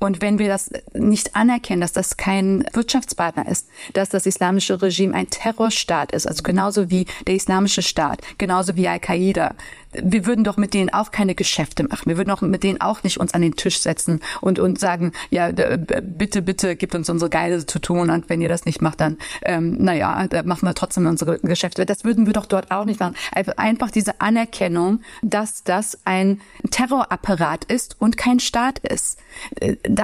Und 0.00 0.22
wenn 0.22 0.38
wir 0.38 0.48
das 0.48 0.70
nicht 0.94 1.36
anerkennen, 1.36 1.82
dass 1.82 1.92
das 1.92 2.16
kein 2.16 2.64
Wirtschaftspartner 2.72 3.46
ist, 3.46 3.68
dass 3.92 4.08
das 4.08 4.26
islamische 4.26 4.80
Regime 4.82 5.14
ein 5.14 5.28
Terrorstaat 5.28 6.12
ist, 6.12 6.26
also 6.26 6.42
genauso 6.42 6.90
wie 6.90 7.06
der 7.26 7.34
islamische 7.34 7.82
Staat, 7.82 8.22
genauso 8.38 8.76
wie 8.76 8.88
Al-Qaida, 8.88 9.54
wir 9.92 10.26
würden 10.26 10.44
doch 10.44 10.56
mit 10.56 10.72
denen 10.72 10.90
auch 10.90 11.10
keine 11.10 11.34
Geschäfte 11.34 11.82
machen. 11.82 12.06
Wir 12.06 12.16
würden 12.16 12.28
doch 12.28 12.42
mit 12.42 12.62
denen 12.62 12.80
auch 12.80 13.02
nicht 13.02 13.18
uns 13.18 13.34
an 13.34 13.42
den 13.42 13.56
Tisch 13.56 13.80
setzen 13.80 14.20
und, 14.40 14.58
und 14.58 14.78
sagen, 14.78 15.12
ja, 15.30 15.50
bitte, 15.50 16.42
bitte 16.42 16.76
gibt 16.76 16.94
uns 16.94 17.10
unsere 17.10 17.28
Geile 17.28 17.66
zu 17.66 17.78
tun 17.80 18.10
und 18.10 18.28
wenn 18.28 18.40
ihr 18.40 18.48
das 18.48 18.64
nicht 18.64 18.80
macht, 18.80 19.00
dann, 19.00 19.18
ähm, 19.42 19.76
naja, 19.78 20.28
machen 20.44 20.66
wir 20.66 20.74
trotzdem 20.74 21.06
unsere 21.06 21.38
Geschäfte. 21.40 21.86
Das 21.86 22.04
würden 22.04 22.26
wir 22.26 22.32
doch 22.32 22.46
dort 22.46 22.70
auch 22.70 22.84
nicht 22.84 23.00
machen. 23.00 23.16
Einfach 23.56 23.90
diese 23.90 24.20
Anerkennung, 24.20 25.00
dass 25.22 25.64
das 25.64 25.98
ein 26.04 26.40
Terrorapparat 26.70 27.64
ist 27.64 27.96
und 27.98 28.16
kein 28.16 28.38
Staat 28.38 28.78
ist. 28.78 29.18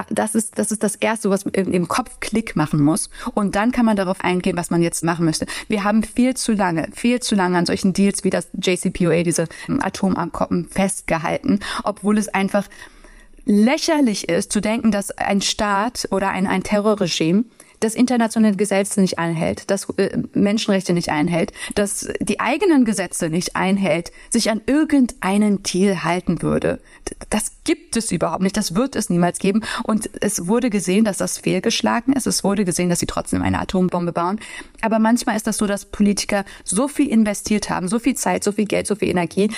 Das 0.09 0.35
ist, 0.35 0.57
das 0.57 0.71
ist 0.71 0.83
das 0.83 0.95
Erste, 0.95 1.29
was 1.29 1.43
im 1.43 1.87
Kopf 1.87 2.19
Klick 2.19 2.55
machen 2.55 2.81
muss. 2.81 3.09
Und 3.33 3.55
dann 3.55 3.71
kann 3.71 3.85
man 3.85 3.95
darauf 3.95 4.21
eingehen, 4.21 4.57
was 4.57 4.69
man 4.69 4.81
jetzt 4.81 5.03
machen 5.03 5.25
müsste. 5.25 5.45
Wir 5.67 5.83
haben 5.83 6.03
viel 6.03 6.35
zu 6.35 6.53
lange, 6.53 6.89
viel 6.93 7.19
zu 7.19 7.35
lange 7.35 7.57
an 7.57 7.65
solchen 7.65 7.93
Deals 7.93 8.23
wie 8.23 8.29
das 8.29 8.49
JCPOA, 8.53 9.23
diese 9.23 9.47
Atomabkommen 9.79 10.67
festgehalten, 10.69 11.59
obwohl 11.83 12.17
es 12.17 12.27
einfach 12.29 12.67
lächerlich 13.45 14.27
ist 14.27 14.51
zu 14.51 14.59
denken, 14.59 14.91
dass 14.91 15.11
ein 15.11 15.41
Staat 15.41 16.07
oder 16.11 16.29
ein, 16.29 16.47
ein 16.47 16.63
Terrorregime 16.63 17.45
das 17.79 17.95
internationale 17.95 18.55
Gesetz 18.55 18.97
nicht 18.97 19.19
einhält, 19.19 19.69
das 19.69 19.89
äh, 19.97 20.17
Menschenrechte 20.33 20.93
nicht 20.93 21.09
einhält, 21.09 21.51
das 21.75 22.07
die 22.19 22.39
eigenen 22.39 22.85
Gesetze 22.85 23.29
nicht 23.29 23.55
einhält, 23.55 24.11
sich 24.29 24.49
an 24.49 24.61
irgendeinen 24.65 25.63
Deal 25.63 26.03
halten 26.03 26.41
würde. 26.41 26.79
Das 27.29 27.51
gibt 27.63 27.97
es 27.97 28.11
überhaupt 28.11 28.43
nicht, 28.43 28.57
das 28.57 28.75
wird 28.75 28.95
es 28.95 29.09
niemals 29.09 29.39
geben. 29.39 29.63
Und 29.83 30.09
es 30.21 30.47
wurde 30.47 30.69
gesehen, 30.69 31.05
dass 31.05 31.17
das 31.17 31.37
fehlgeschlagen 31.37 32.13
ist. 32.13 32.27
Es 32.27 32.43
wurde 32.43 32.65
gesehen, 32.65 32.89
dass 32.89 32.99
sie 32.99 33.05
trotzdem 33.05 33.41
eine 33.41 33.59
Atombombe 33.59 34.11
bauen. 34.11 34.39
Aber 34.81 34.99
manchmal 34.99 35.35
ist 35.35 35.47
das 35.47 35.57
so, 35.57 35.67
dass 35.67 35.85
Politiker 35.85 36.45
so 36.63 36.87
viel 36.87 37.07
investiert 37.07 37.69
haben, 37.69 37.87
so 37.87 37.99
viel 37.99 38.15
Zeit, 38.15 38.43
so 38.43 38.51
viel 38.51 38.65
Geld, 38.65 38.87
so 38.87 38.95
viel 38.95 39.09
Energie, 39.09 39.49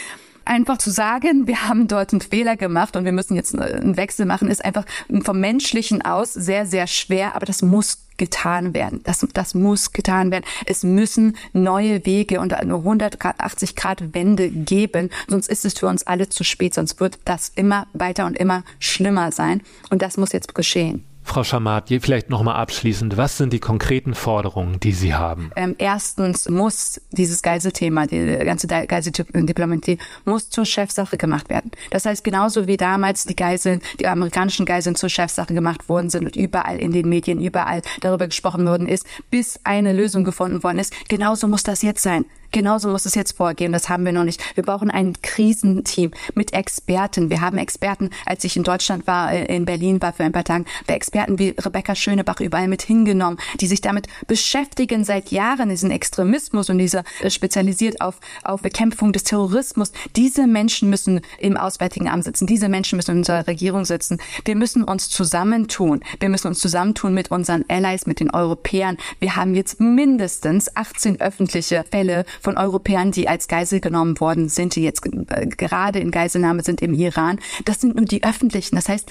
einfach 0.46 0.78
zu 0.78 0.90
sagen, 0.90 1.48
wir 1.48 1.68
haben 1.70 1.88
dort 1.88 2.12
einen 2.12 2.22
Fehler 2.22 2.58
gemacht 2.58 2.96
und 2.96 3.06
wir 3.06 3.12
müssen 3.12 3.36
jetzt 3.36 3.58
einen 3.58 3.98
Wechsel 3.98 4.26
machen, 4.26 4.50
ist 4.50 4.66
einfach 4.66 4.86
vom 5.22 5.40
Menschlichen 5.40 6.02
aus 6.02 6.34
sehr, 6.34 6.66
sehr 6.66 6.88
schwer, 6.88 7.36
aber 7.36 7.46
das 7.46 7.62
muss 7.62 8.09
getan 8.20 8.76
werden. 8.76 9.02
Das, 9.04 9.26
das 9.34 9.56
muss 9.56 9.94
getan 9.94 10.30
werden. 10.30 10.46
Es 10.68 10.84
müssen 10.84 11.36
neue 11.54 12.06
Wege 12.06 12.40
und 12.40 12.54
eine 12.54 12.76
180 12.76 13.76
Grad 13.76 14.14
Wende 14.14 14.52
geben, 14.52 15.10
sonst 15.28 15.50
ist 15.50 15.66
es 15.66 15.74
für 15.74 15.88
uns 15.88 16.06
alle 16.06 16.30
zu 16.30 16.44
spät, 16.44 16.76
sonst 16.76 17.00
wird 17.00 17.18
das 17.26 17.52
immer 17.56 17.88
weiter 17.94 18.28
und 18.28 18.38
immer 18.38 18.64
schlimmer 18.78 19.32
sein. 19.32 19.64
Und 19.90 20.04
das 20.04 20.18
muss 20.18 20.34
jetzt 20.34 20.54
geschehen. 20.54 21.09
Frau 21.30 21.44
Schamat, 21.44 21.90
vielleicht 22.02 22.32
nochmal 22.32 22.56
abschließend, 22.56 23.16
was 23.16 23.38
sind 23.38 23.54
die 23.54 23.60
konkreten 23.60 24.16
Forderungen, 24.16 24.80
die 24.80 24.94
Sie 24.94 25.14
haben? 25.14 25.52
Ähm, 25.56 25.76
erstens 25.78 26.50
muss 26.50 27.00
dieses 27.12 27.44
Geiselthema, 27.44 28.08
die 28.08 28.36
ganze 28.44 28.66
Geiseldiplomatie, 28.66 30.00
muss 30.26 30.50
zur 30.50 30.66
Chefsache 30.66 31.18
gemacht 31.18 31.50
werden. 31.50 31.70
Das 31.92 32.08
heißt, 32.08 32.24
genauso 32.24 32.66
wie 32.66 32.78
damals 32.78 33.26
die 33.26 33.36
Geiseln, 33.36 33.82
die 34.00 34.08
amerikanischen 34.08 34.66
Geiseln 34.66 34.96
zur 34.96 35.10
Chefsache 35.10 35.54
gemacht 35.54 35.88
worden 35.88 36.10
sind 36.10 36.26
und 36.26 36.36
überall 36.36 36.80
in 36.80 36.94
den 36.94 37.08
Medien, 37.08 37.40
überall 37.40 37.84
darüber 38.02 38.26
gesprochen 38.26 38.66
worden 38.66 38.88
ist, 38.88 39.06
bis 39.30 39.60
eine 39.64 39.94
Lösung 39.94 40.24
gefunden 40.24 40.64
worden 40.64 40.80
ist, 40.80 40.96
genauso 41.10 41.48
muss 41.48 41.62
das 41.62 41.84
jetzt 41.84 42.02
sein. 42.02 42.26
Genauso 42.52 42.90
muss 42.90 43.06
es 43.06 43.14
jetzt 43.14 43.38
vorgehen. 43.38 43.72
Das 43.72 43.90
haben 43.90 44.06
wir 44.06 44.12
noch 44.12 44.24
nicht. 44.24 44.42
Wir 44.56 44.64
brauchen 44.64 44.90
ein 44.90 45.14
Krisenteam 45.22 46.12
mit 46.34 46.54
Experten. 46.54 47.30
Wir 47.30 47.42
haben 47.42 47.58
Experten, 47.58 48.10
als 48.26 48.44
ich 48.44 48.58
in 48.58 48.64
Deutschland 48.64 49.06
war, 49.06 49.32
äh, 49.32 49.56
in 49.56 49.66
Berlin 49.66 50.02
war 50.02 50.14
für 50.14 50.24
ein 50.24 50.32
paar 50.32 50.44
Tage, 50.44 50.66
wir 50.88 50.96
Experten 50.96 51.38
wie 51.38 51.50
Rebecca 51.50 51.94
Schönebach 51.94 52.40
überall 52.40 52.68
mit 52.68 52.82
hingenommen, 52.82 53.38
die 53.60 53.68
sich 53.68 53.82
damit 53.82 54.08
beschäftigen 54.28 55.04
seit 55.04 55.32
Jahren, 55.32 55.70
diesen 55.70 55.92
Extremismus 55.92 56.70
und 56.70 56.80
dieser 56.80 57.04
äh, 57.22 57.30
spezialisiert 57.30 58.02
auf, 58.02 58.20
auf 58.44 58.62
Bekämpfung 58.62 59.14
des 59.14 59.26
Terrorismus. 59.26 59.92
Diese 60.16 60.48
Menschen 60.48 60.90
müssen 60.90 61.22
im 61.38 61.56
Auswärtigen 61.56 62.10
Amt 62.10 62.24
sitzen. 62.24 62.48
Diese 62.48 62.68
Menschen 62.68 62.96
müssen 62.96 63.12
in 63.12 63.18
unserer 63.20 63.46
Regierung 63.46 63.86
sitzen. 63.86 64.20
Wir 64.46 64.56
müssen 64.56 64.84
uns 64.84 65.10
zusammentun. 65.10 66.02
Wir 66.20 66.30
müssen 66.30 66.48
uns 66.48 66.60
zusammentun 66.60 67.14
mit 67.14 67.30
unseren 67.30 67.64
Allies, 67.68 68.08
mit 68.08 68.20
den 68.20 68.32
Europäern. 68.32 68.98
Wir 69.20 69.36
haben 69.36 69.54
jetzt 69.54 69.80
mindestens 69.80 70.76
18 70.76 71.22
öffentliche 71.22 71.86
Fälle 71.92 72.26
von 72.42 72.58
Europäern, 72.58 73.12
die 73.12 73.28
als 73.28 73.48
Geisel 73.48 73.80
genommen 73.80 74.20
worden 74.20 74.50
sind, 74.50 74.76
die 74.76 74.84
jetzt 74.84 75.06
äh, 75.06 75.48
gerade 75.48 76.00
in 76.00 76.12
Geiselnahme 76.12 76.64
sind 76.64 76.82
im 76.82 76.94
Iran. 76.94 77.40
Das 77.66 77.82
sind 77.82 77.96
nur 77.96 78.06
die 78.06 78.24
öffentlichen. 78.24 78.76
Das 78.76 78.90
heißt, 78.90 79.10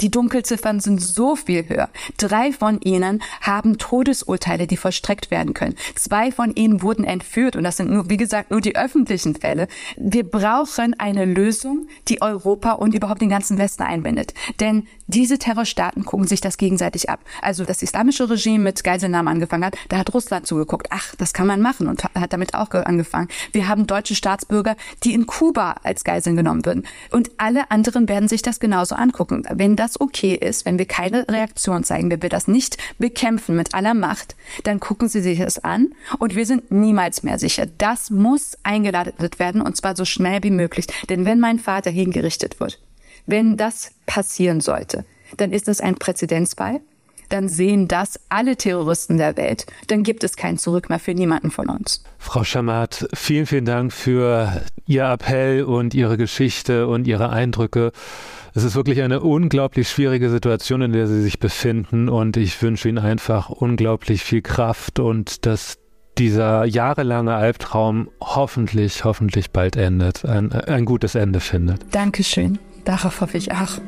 die 0.00 0.10
Dunkelziffern 0.10 0.80
sind 0.80 1.00
so 1.00 1.36
viel 1.36 1.68
höher. 1.68 1.88
Drei 2.18 2.52
von 2.52 2.80
ihnen 2.80 3.22
haben 3.40 3.78
Todesurteile, 3.78 4.66
die 4.66 4.76
vollstreckt 4.76 5.30
werden 5.30 5.54
können. 5.54 5.74
Zwei 5.94 6.32
von 6.32 6.54
ihnen 6.54 6.82
wurden 6.82 7.04
entführt 7.04 7.56
und 7.56 7.64
das 7.64 7.76
sind 7.76 7.90
nur, 7.90 8.08
wie 8.10 8.16
gesagt, 8.16 8.50
nur 8.50 8.60
die 8.60 8.76
öffentlichen 8.76 9.34
Fälle. 9.34 9.68
Wir 9.96 10.28
brauchen 10.28 10.94
eine 10.98 11.24
Lösung, 11.24 11.86
die 12.08 12.22
Europa 12.22 12.72
und 12.72 12.94
überhaupt 12.94 13.20
den 13.20 13.28
ganzen 13.28 13.58
Westen 13.58 13.82
einbindet. 13.82 14.34
Denn 14.60 14.86
diese 15.06 15.38
Terrorstaaten 15.38 16.04
gucken 16.04 16.26
sich 16.26 16.40
das 16.40 16.56
gegenseitig 16.56 17.10
ab. 17.10 17.20
Also 17.42 17.64
das 17.64 17.82
islamische 17.82 18.28
Regime 18.30 18.64
mit 18.64 18.84
Geiselnahmen 18.84 19.28
angefangen 19.28 19.64
hat, 19.64 19.76
da 19.88 19.98
hat 19.98 20.12
Russland 20.14 20.46
zugeguckt. 20.46 20.88
Ach, 20.90 21.14
das 21.16 21.32
kann 21.32 21.46
man 21.46 21.60
machen 21.60 21.88
und 21.88 22.04
hat 22.04 22.32
damit 22.32 22.43
damit 22.44 22.54
auch 22.54 22.74
angefangen. 22.74 23.28
Wir 23.52 23.68
haben 23.68 23.86
deutsche 23.86 24.14
Staatsbürger, 24.14 24.76
die 25.02 25.14
in 25.14 25.26
Kuba 25.26 25.76
als 25.82 26.04
Geiseln 26.04 26.36
genommen 26.36 26.64
würden. 26.66 26.84
Und 27.10 27.30
alle 27.38 27.70
anderen 27.70 28.08
werden 28.08 28.28
sich 28.28 28.42
das 28.42 28.60
genauso 28.60 28.94
angucken. 28.94 29.44
Wenn 29.52 29.76
das 29.76 30.00
okay 30.00 30.34
ist, 30.34 30.64
wenn 30.64 30.78
wir 30.78 30.86
keine 30.86 31.26
Reaktion 31.28 31.84
zeigen, 31.84 32.10
wenn 32.10 32.22
wir 32.22 32.28
das 32.28 32.48
nicht 32.48 32.76
bekämpfen 32.98 33.56
mit 33.56 33.74
aller 33.74 33.94
Macht, 33.94 34.36
dann 34.64 34.80
gucken 34.80 35.08
sie 35.08 35.20
sich 35.20 35.38
das 35.38 35.62
an 35.62 35.94
und 36.18 36.34
wir 36.34 36.46
sind 36.46 36.70
niemals 36.70 37.22
mehr 37.22 37.38
sicher. 37.38 37.66
Das 37.78 38.10
muss 38.10 38.56
eingeleitet 38.62 39.38
werden 39.38 39.60
und 39.60 39.76
zwar 39.76 39.96
so 39.96 40.04
schnell 40.04 40.42
wie 40.42 40.50
möglich. 40.50 40.86
Denn 41.08 41.24
wenn 41.24 41.40
mein 41.40 41.58
Vater 41.58 41.90
hingerichtet 41.90 42.60
wird, 42.60 42.80
wenn 43.26 43.56
das 43.56 43.92
passieren 44.06 44.60
sollte, 44.60 45.04
dann 45.36 45.52
ist 45.52 45.68
das 45.68 45.80
ein 45.80 45.96
Präzedenzfall 45.96 46.80
dann 47.28 47.48
sehen 47.48 47.88
das 47.88 48.20
alle 48.28 48.56
Terroristen 48.56 49.16
der 49.18 49.36
Welt. 49.36 49.66
Dann 49.88 50.02
gibt 50.02 50.24
es 50.24 50.36
kein 50.36 50.58
Zurück 50.58 50.88
mehr 50.88 50.98
für 50.98 51.14
niemanden 51.14 51.50
von 51.50 51.68
uns. 51.68 52.02
Frau 52.18 52.44
Schamat, 52.44 53.08
vielen, 53.14 53.46
vielen 53.46 53.64
Dank 53.64 53.92
für 53.92 54.62
Ihr 54.86 55.04
Appell 55.04 55.64
und 55.64 55.94
Ihre 55.94 56.16
Geschichte 56.16 56.86
und 56.86 57.06
Ihre 57.06 57.30
Eindrücke. 57.30 57.92
Es 58.54 58.62
ist 58.62 58.76
wirklich 58.76 59.02
eine 59.02 59.20
unglaublich 59.20 59.88
schwierige 59.88 60.30
Situation, 60.30 60.82
in 60.82 60.92
der 60.92 61.06
Sie 61.06 61.22
sich 61.22 61.40
befinden 61.40 62.08
und 62.08 62.36
ich 62.36 62.60
wünsche 62.62 62.88
Ihnen 62.88 62.98
einfach 62.98 63.50
unglaublich 63.50 64.22
viel 64.22 64.42
Kraft 64.42 65.00
und 65.00 65.44
dass 65.44 65.78
dieser 66.18 66.64
jahrelange 66.64 67.34
Albtraum 67.34 68.08
hoffentlich, 68.20 69.04
hoffentlich 69.04 69.50
bald 69.50 69.76
endet, 69.76 70.24
ein, 70.24 70.52
ein 70.52 70.84
gutes 70.84 71.14
Ende 71.16 71.40
findet. 71.40 71.80
Dankeschön. 71.92 72.58
Darauf 72.84 73.20
hoffe 73.20 73.38
ich 73.38 73.50
auch. 73.52 73.78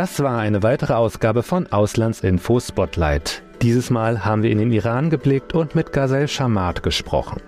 Das 0.00 0.22
war 0.22 0.38
eine 0.38 0.62
weitere 0.62 0.94
Ausgabe 0.94 1.42
von 1.42 1.66
Auslandsinfo 1.66 2.58
Spotlight. 2.58 3.42
Dieses 3.60 3.90
Mal 3.90 4.24
haben 4.24 4.42
wir 4.42 4.50
in 4.50 4.56
den 4.56 4.72
Iran 4.72 5.10
geblickt 5.10 5.52
und 5.52 5.74
mit 5.74 5.92
Ghazel 5.92 6.26
Shamat 6.26 6.82
gesprochen. 6.82 7.42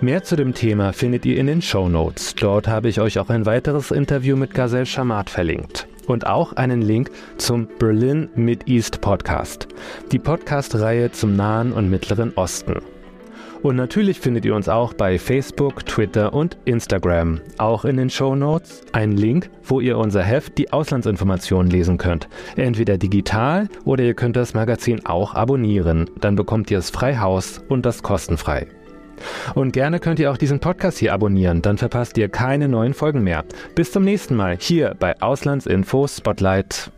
Mehr 0.00 0.22
zu 0.22 0.36
dem 0.36 0.54
Thema 0.54 0.92
findet 0.92 1.26
ihr 1.26 1.36
in 1.36 1.48
den 1.48 1.62
Show 1.62 1.88
Notes. 1.88 2.36
Dort 2.36 2.68
habe 2.68 2.88
ich 2.88 3.00
euch 3.00 3.18
auch 3.18 3.30
ein 3.30 3.46
weiteres 3.46 3.90
Interview 3.90 4.36
mit 4.36 4.54
Ghazel 4.54 4.86
Shamat 4.86 5.28
verlinkt. 5.28 5.88
Und 6.06 6.28
auch 6.28 6.52
einen 6.52 6.82
Link 6.82 7.10
zum 7.36 7.66
Berlin 7.80 8.28
Mid 8.36 8.68
East 8.68 9.00
Podcast, 9.00 9.66
die 10.12 10.20
Podcast-Reihe 10.20 11.10
zum 11.10 11.34
Nahen 11.34 11.72
und 11.72 11.90
Mittleren 11.90 12.32
Osten. 12.36 12.76
Und 13.62 13.76
natürlich 13.76 14.20
findet 14.20 14.44
ihr 14.44 14.54
uns 14.54 14.68
auch 14.68 14.92
bei 14.94 15.18
Facebook, 15.18 15.84
Twitter 15.86 16.32
und 16.32 16.56
Instagram. 16.64 17.40
Auch 17.58 17.84
in 17.84 17.96
den 17.96 18.10
Show 18.10 18.34
Notes 18.34 18.82
ein 18.92 19.12
Link, 19.12 19.50
wo 19.64 19.80
ihr 19.80 19.98
unser 19.98 20.22
Heft 20.22 20.58
Die 20.58 20.72
Auslandsinformationen 20.72 21.70
lesen 21.70 21.98
könnt. 21.98 22.28
Entweder 22.56 22.98
digital 22.98 23.68
oder 23.84 24.04
ihr 24.04 24.14
könnt 24.14 24.36
das 24.36 24.54
Magazin 24.54 25.04
auch 25.06 25.34
abonnieren. 25.34 26.08
Dann 26.20 26.36
bekommt 26.36 26.70
ihr 26.70 26.78
es 26.78 26.90
frei 26.90 27.16
Haus 27.16 27.62
und 27.68 27.86
das 27.86 28.02
kostenfrei. 28.02 28.66
Und 29.54 29.72
gerne 29.72 29.98
könnt 29.98 30.18
ihr 30.18 30.30
auch 30.30 30.36
diesen 30.36 30.60
Podcast 30.60 30.98
hier 30.98 31.14
abonnieren, 31.14 31.62
dann 31.62 31.78
verpasst 31.78 32.18
ihr 32.18 32.28
keine 32.28 32.68
neuen 32.68 32.94
Folgen 32.94 33.22
mehr. 33.22 33.44
Bis 33.74 33.92
zum 33.92 34.04
nächsten 34.04 34.36
Mal 34.36 34.56
hier 34.60 34.94
bei 34.98 35.20
Auslandsinfo 35.20 36.06
Spotlight. 36.06 36.90